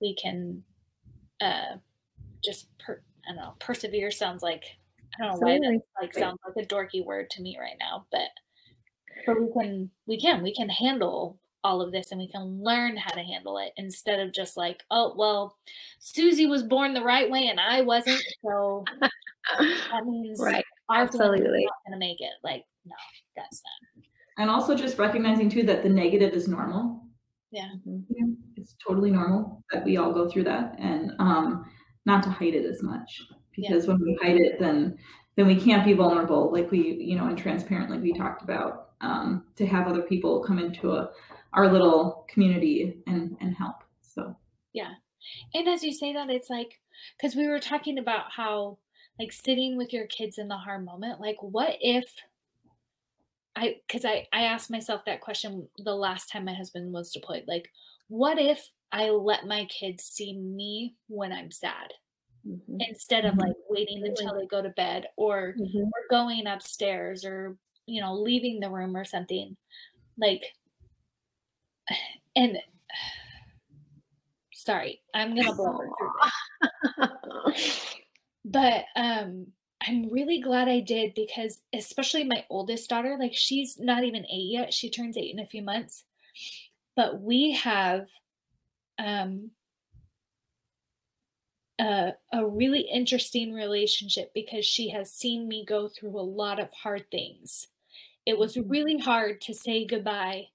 [0.00, 0.62] we can
[1.40, 1.76] uh
[2.44, 4.64] just per, I don't know persevere sounds like
[5.18, 5.68] I don't know Absolutely.
[5.68, 8.28] why that like sounds like a dorky word to me right now, but
[9.26, 12.96] but we can we can we can handle all of this and we can learn
[12.96, 15.56] how to handle it instead of just like oh well
[15.98, 21.64] Susie was born the right way and I wasn't so that means right our absolutely
[21.64, 22.94] not gonna make it like no
[23.36, 23.95] that's not
[24.38, 27.02] and also just recognizing too that the negative is normal.
[27.50, 27.68] Yeah.
[27.84, 28.26] yeah
[28.56, 31.64] it's totally normal that we all go through that and um,
[32.04, 33.22] not to hide it as much
[33.54, 33.92] because yeah.
[33.92, 34.98] when we hide it, then
[35.36, 38.90] then we can't be vulnerable like we you know and transparent like we talked about
[39.02, 41.10] um, to have other people come into a,
[41.52, 43.76] our little community and and help.
[44.02, 44.34] So
[44.72, 44.94] yeah,
[45.54, 46.80] and as you say that, it's like
[47.16, 48.78] because we were talking about how
[49.18, 52.06] like sitting with your kids in the hard moment, like what if
[53.56, 57.44] I because I I asked myself that question the last time my husband was deployed.
[57.48, 57.68] Like,
[58.08, 61.92] what if I let my kids see me when I'm sad
[62.46, 62.76] mm-hmm.
[62.80, 63.74] instead of like mm-hmm.
[63.74, 65.78] waiting until they go to bed or mm-hmm.
[65.78, 69.56] or going upstairs or you know leaving the room or something
[70.18, 70.42] like
[72.36, 72.58] and
[74.54, 75.88] sorry i'm gonna blubber
[78.44, 79.46] but um
[79.86, 84.50] I'm really glad I did because especially my oldest daughter, like she's not even eight
[84.50, 84.74] yet.
[84.74, 86.04] She turns eight in a few months.
[86.94, 88.08] But we have
[88.98, 89.50] um
[91.78, 96.72] a, a really interesting relationship because she has seen me go through a lot of
[96.72, 97.68] hard things.
[98.24, 98.68] It was mm-hmm.
[98.68, 100.46] really hard to say goodbye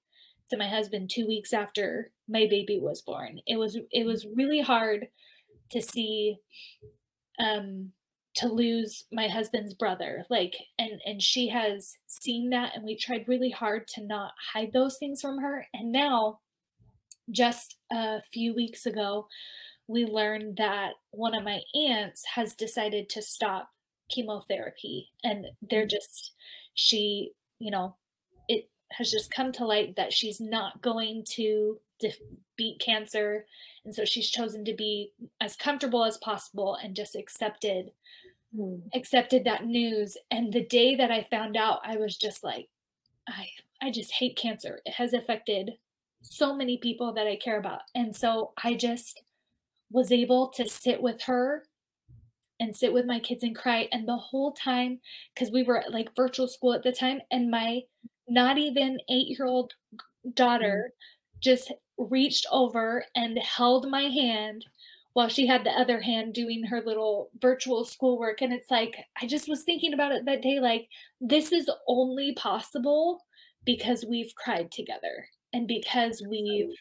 [0.50, 3.40] to my husband 2 weeks after my baby was born.
[3.46, 5.08] It was it was really hard
[5.70, 6.38] to see
[7.38, 7.92] um
[8.34, 13.28] to lose my husband's brother like and and she has seen that and we tried
[13.28, 16.38] really hard to not hide those things from her and now
[17.30, 19.26] just a few weeks ago
[19.86, 23.70] we learned that one of my aunts has decided to stop
[24.08, 25.90] chemotherapy and they're mm.
[25.90, 26.32] just
[26.74, 27.94] she you know
[28.48, 31.78] it has just come to light that she's not going to
[32.56, 33.46] beat cancer
[33.84, 37.90] and so she's chosen to be as comfortable as possible and just accepted
[38.56, 38.80] mm.
[38.94, 42.68] accepted that news and the day that i found out i was just like
[43.28, 43.46] i
[43.80, 45.72] i just hate cancer it has affected
[46.22, 49.22] so many people that i care about and so i just
[49.90, 51.64] was able to sit with her
[52.60, 55.00] and sit with my kids and cry and the whole time
[55.34, 57.80] because we were at like virtual school at the time and my
[58.28, 59.72] not even eight year old
[60.34, 61.40] daughter mm.
[61.40, 64.64] just reached over and held my hand
[65.14, 68.40] while she had the other hand doing her little virtual schoolwork.
[68.42, 70.88] And it's like, I just was thinking about it that day like,
[71.20, 73.20] this is only possible
[73.64, 76.74] because we've cried together and because we've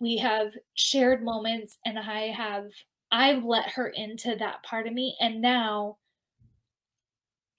[0.00, 2.66] we have shared moments and I have
[3.10, 5.16] I've let her into that part of me.
[5.20, 5.96] And now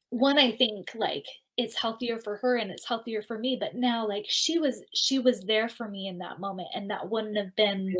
[0.10, 1.26] one I think like
[1.58, 5.20] it's healthier for her and it's healthier for me but now like she was she
[5.20, 7.96] was there for me in that moment and that wouldn't have been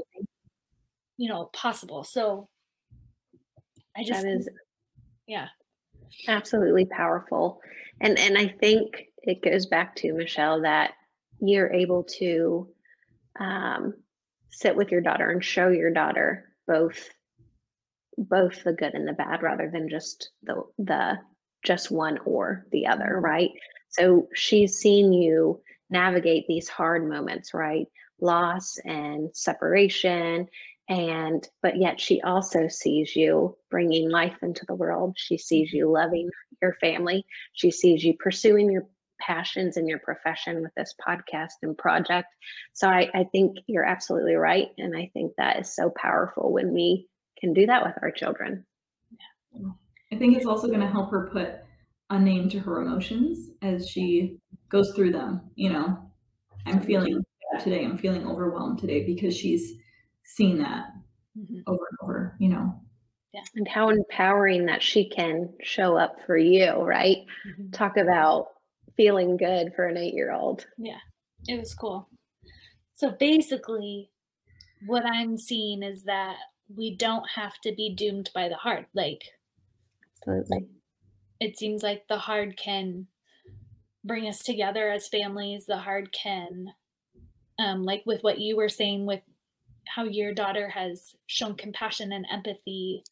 [1.20, 2.04] you know possible.
[2.04, 2.48] So
[3.98, 4.50] i just that is
[5.28, 5.48] yeah.
[6.28, 7.60] absolutely powerful.
[8.02, 8.88] And and i think
[9.24, 10.92] it goes back to michelle that
[11.42, 12.70] you're able to
[13.40, 13.94] um,
[14.50, 17.10] sit with your daughter and show your daughter both
[18.18, 21.18] both the good and the bad rather than just the the
[21.64, 23.26] just one or the other Mm-hmm.
[23.26, 23.52] right?
[23.90, 27.88] So she's seen you navigate these hard moments right?
[28.22, 30.48] Loss and separation
[30.90, 35.16] and but yet she also sees you bringing life into the world.
[35.18, 35.78] She sees mm-hmm.
[35.78, 36.30] you loving
[36.62, 37.26] your family.
[37.54, 38.88] She sees you pursuing your
[39.22, 42.28] passions in your profession with this podcast and project.
[42.74, 46.74] So I, I think you're absolutely right and i think that is so powerful when
[46.74, 47.10] we
[47.40, 48.66] can do that with our children.
[50.12, 51.56] I think it's also going to help her put
[52.10, 54.38] a name to her emotions as she
[54.70, 55.42] goes through them.
[55.56, 55.98] You know,
[56.66, 57.24] I'm feeling
[57.60, 57.86] today.
[57.86, 59.76] I'm feeling overwhelmed today because she's
[60.30, 60.92] seen that
[61.38, 61.64] Mhm.
[61.68, 62.36] over and over.
[62.40, 62.82] You know,
[63.34, 63.44] Yeah.
[63.56, 67.74] and how empowering that she can show up for you right Mhm.
[67.74, 68.50] talk about
[68.96, 71.00] feeling good for an eight year old Yeah,
[71.48, 72.10] It was cool.
[72.94, 74.12] So basically,
[74.88, 76.38] what I'm seeing is that
[76.76, 78.88] we don't have to be doomed by the hard.
[78.94, 79.24] Like,
[80.18, 80.70] absolutely
[81.40, 83.08] it seems like the hard can
[84.04, 85.66] bring us together as families.
[85.66, 86.74] The hard can,
[87.60, 89.22] um, like with what you were saying, with
[89.96, 93.04] how your daughter has shown compassion and empathy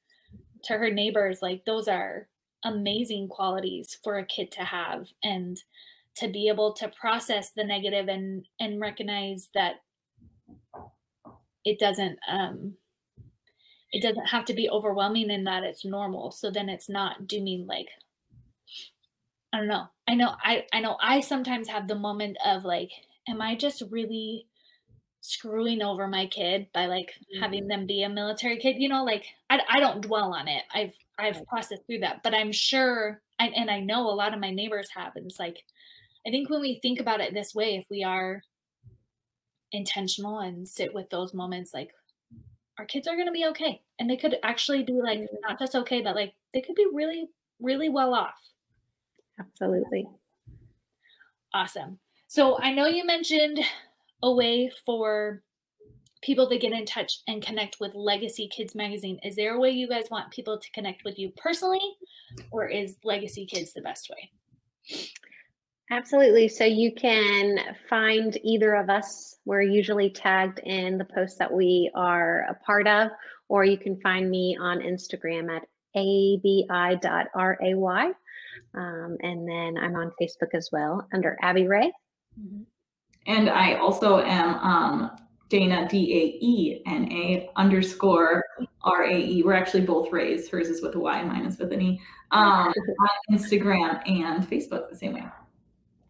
[0.64, 2.28] to her neighbors, like, those are
[2.64, 5.08] amazing qualities for a kid to have.
[5.24, 5.62] And
[6.18, 9.76] to be able to process the negative and and recognize that
[11.64, 12.74] it doesn't um
[13.92, 17.68] it doesn't have to be overwhelming and that it's normal so then it's not dooming
[17.68, 17.90] like
[19.54, 22.92] i don't know i know i i know i sometimes have the moment of like
[23.30, 24.48] am i just really
[25.22, 27.70] screwing over my kid by like having mm.
[27.70, 30.64] them be a military kid you know like i, I don't dwell on it.
[30.74, 34.40] I've i've processed through that but i'm sure I, and i know a lot of
[34.40, 35.64] my neighbors have and it's like
[36.26, 38.44] i think when we think about it this way if we are
[39.72, 41.92] intentional and sit with those moments like
[42.80, 45.28] our kids are going to be okay and they could actually be like mm.
[45.42, 47.28] not just okay but like they could be really
[47.60, 48.36] really well off.
[49.40, 50.08] Absolutely.
[51.54, 52.00] Awesome.
[52.28, 53.60] So i know you mentioned
[54.24, 55.44] a way for
[56.22, 59.70] people to get in touch and connect with legacy kids magazine is there a way
[59.70, 61.80] you guys want people to connect with you personally
[62.52, 64.32] or is legacy kids the best way
[65.90, 66.50] Absolutely.
[66.50, 67.60] So you can
[67.90, 69.38] find either of us.
[69.46, 73.10] We're usually tagged in the posts that we are a part of,
[73.48, 75.64] or you can find me on Instagram at
[75.96, 76.98] abi.ray.
[78.76, 81.92] Um, and then I'm on Facebook as well under Abi Ray.
[82.38, 82.66] Mhm.
[83.28, 85.12] And I also am um,
[85.50, 88.44] Daena D A E N A underscore
[88.84, 89.44] R A E.
[89.44, 90.50] We're actually both Rays.
[90.50, 92.02] Hers is with a Y, mine is with an E.
[92.32, 95.24] Um, on Instagram and Facebook the same way.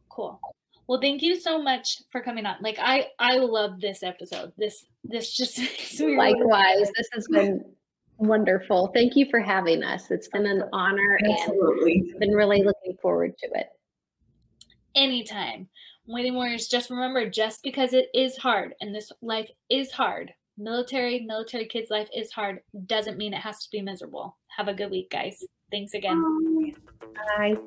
[0.10, 0.40] cool
[0.88, 4.86] well thank you so much for coming on like i i love this episode this
[5.04, 7.64] this just makes me Likewise, this has been
[8.18, 8.88] wonderful.
[8.94, 10.10] Thank you for having us.
[10.12, 12.14] It's been an honor and Absolutely.
[12.20, 13.68] been really looking forward to it.
[14.96, 15.70] anytime.
[16.10, 21.26] Waiting Warriors, just remember just because it is hard and this life is hard, military,
[21.28, 24.38] military kids' life is hard, doesn't mean it has to be miserable.
[24.56, 25.44] Have a good week, guys.
[25.70, 26.24] Thanks again.
[27.38, 27.58] Bye.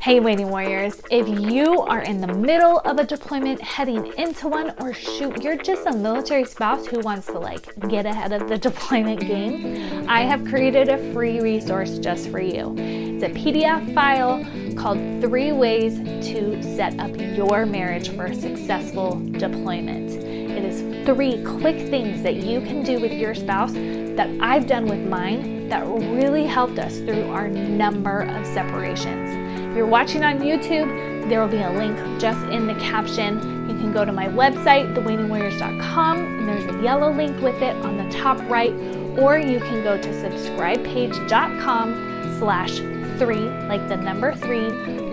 [0.00, 4.72] Hey, Waiting Warriors, if you are in the middle of a deployment heading into one,
[4.78, 8.56] or shoot, you're just a military spouse who wants to like get ahead of the
[8.68, 13.05] deployment game, I have created a free resource just for you.
[13.18, 14.44] It's a PDF file
[14.74, 20.12] called Three Ways to Set Up Your Marriage for a Successful Deployment.
[20.12, 24.84] It is three quick things that you can do with your spouse that I've done
[24.84, 29.30] with mine that really helped us through our number of separations.
[29.70, 33.36] If you're watching on YouTube, there will be a link just in the caption.
[33.66, 37.96] You can go to my website, thewaitingwarriors.com, and there's a yellow link with it on
[37.96, 38.74] the top right,
[39.18, 42.82] or you can go to subscribepage.com slash
[43.18, 44.68] three, like the number three,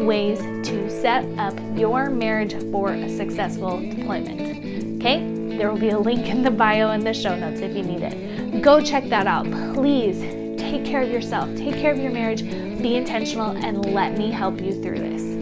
[0.05, 4.99] ways to set up your marriage for a successful deployment.
[5.01, 5.57] Okay?
[5.57, 8.01] There will be a link in the bio and the show notes if you need
[8.01, 8.61] it.
[8.61, 9.45] Go check that out.
[9.73, 10.19] Please
[10.57, 12.43] take care of yourself, take care of your marriage,
[12.81, 15.32] be intentional, and let me help you through this.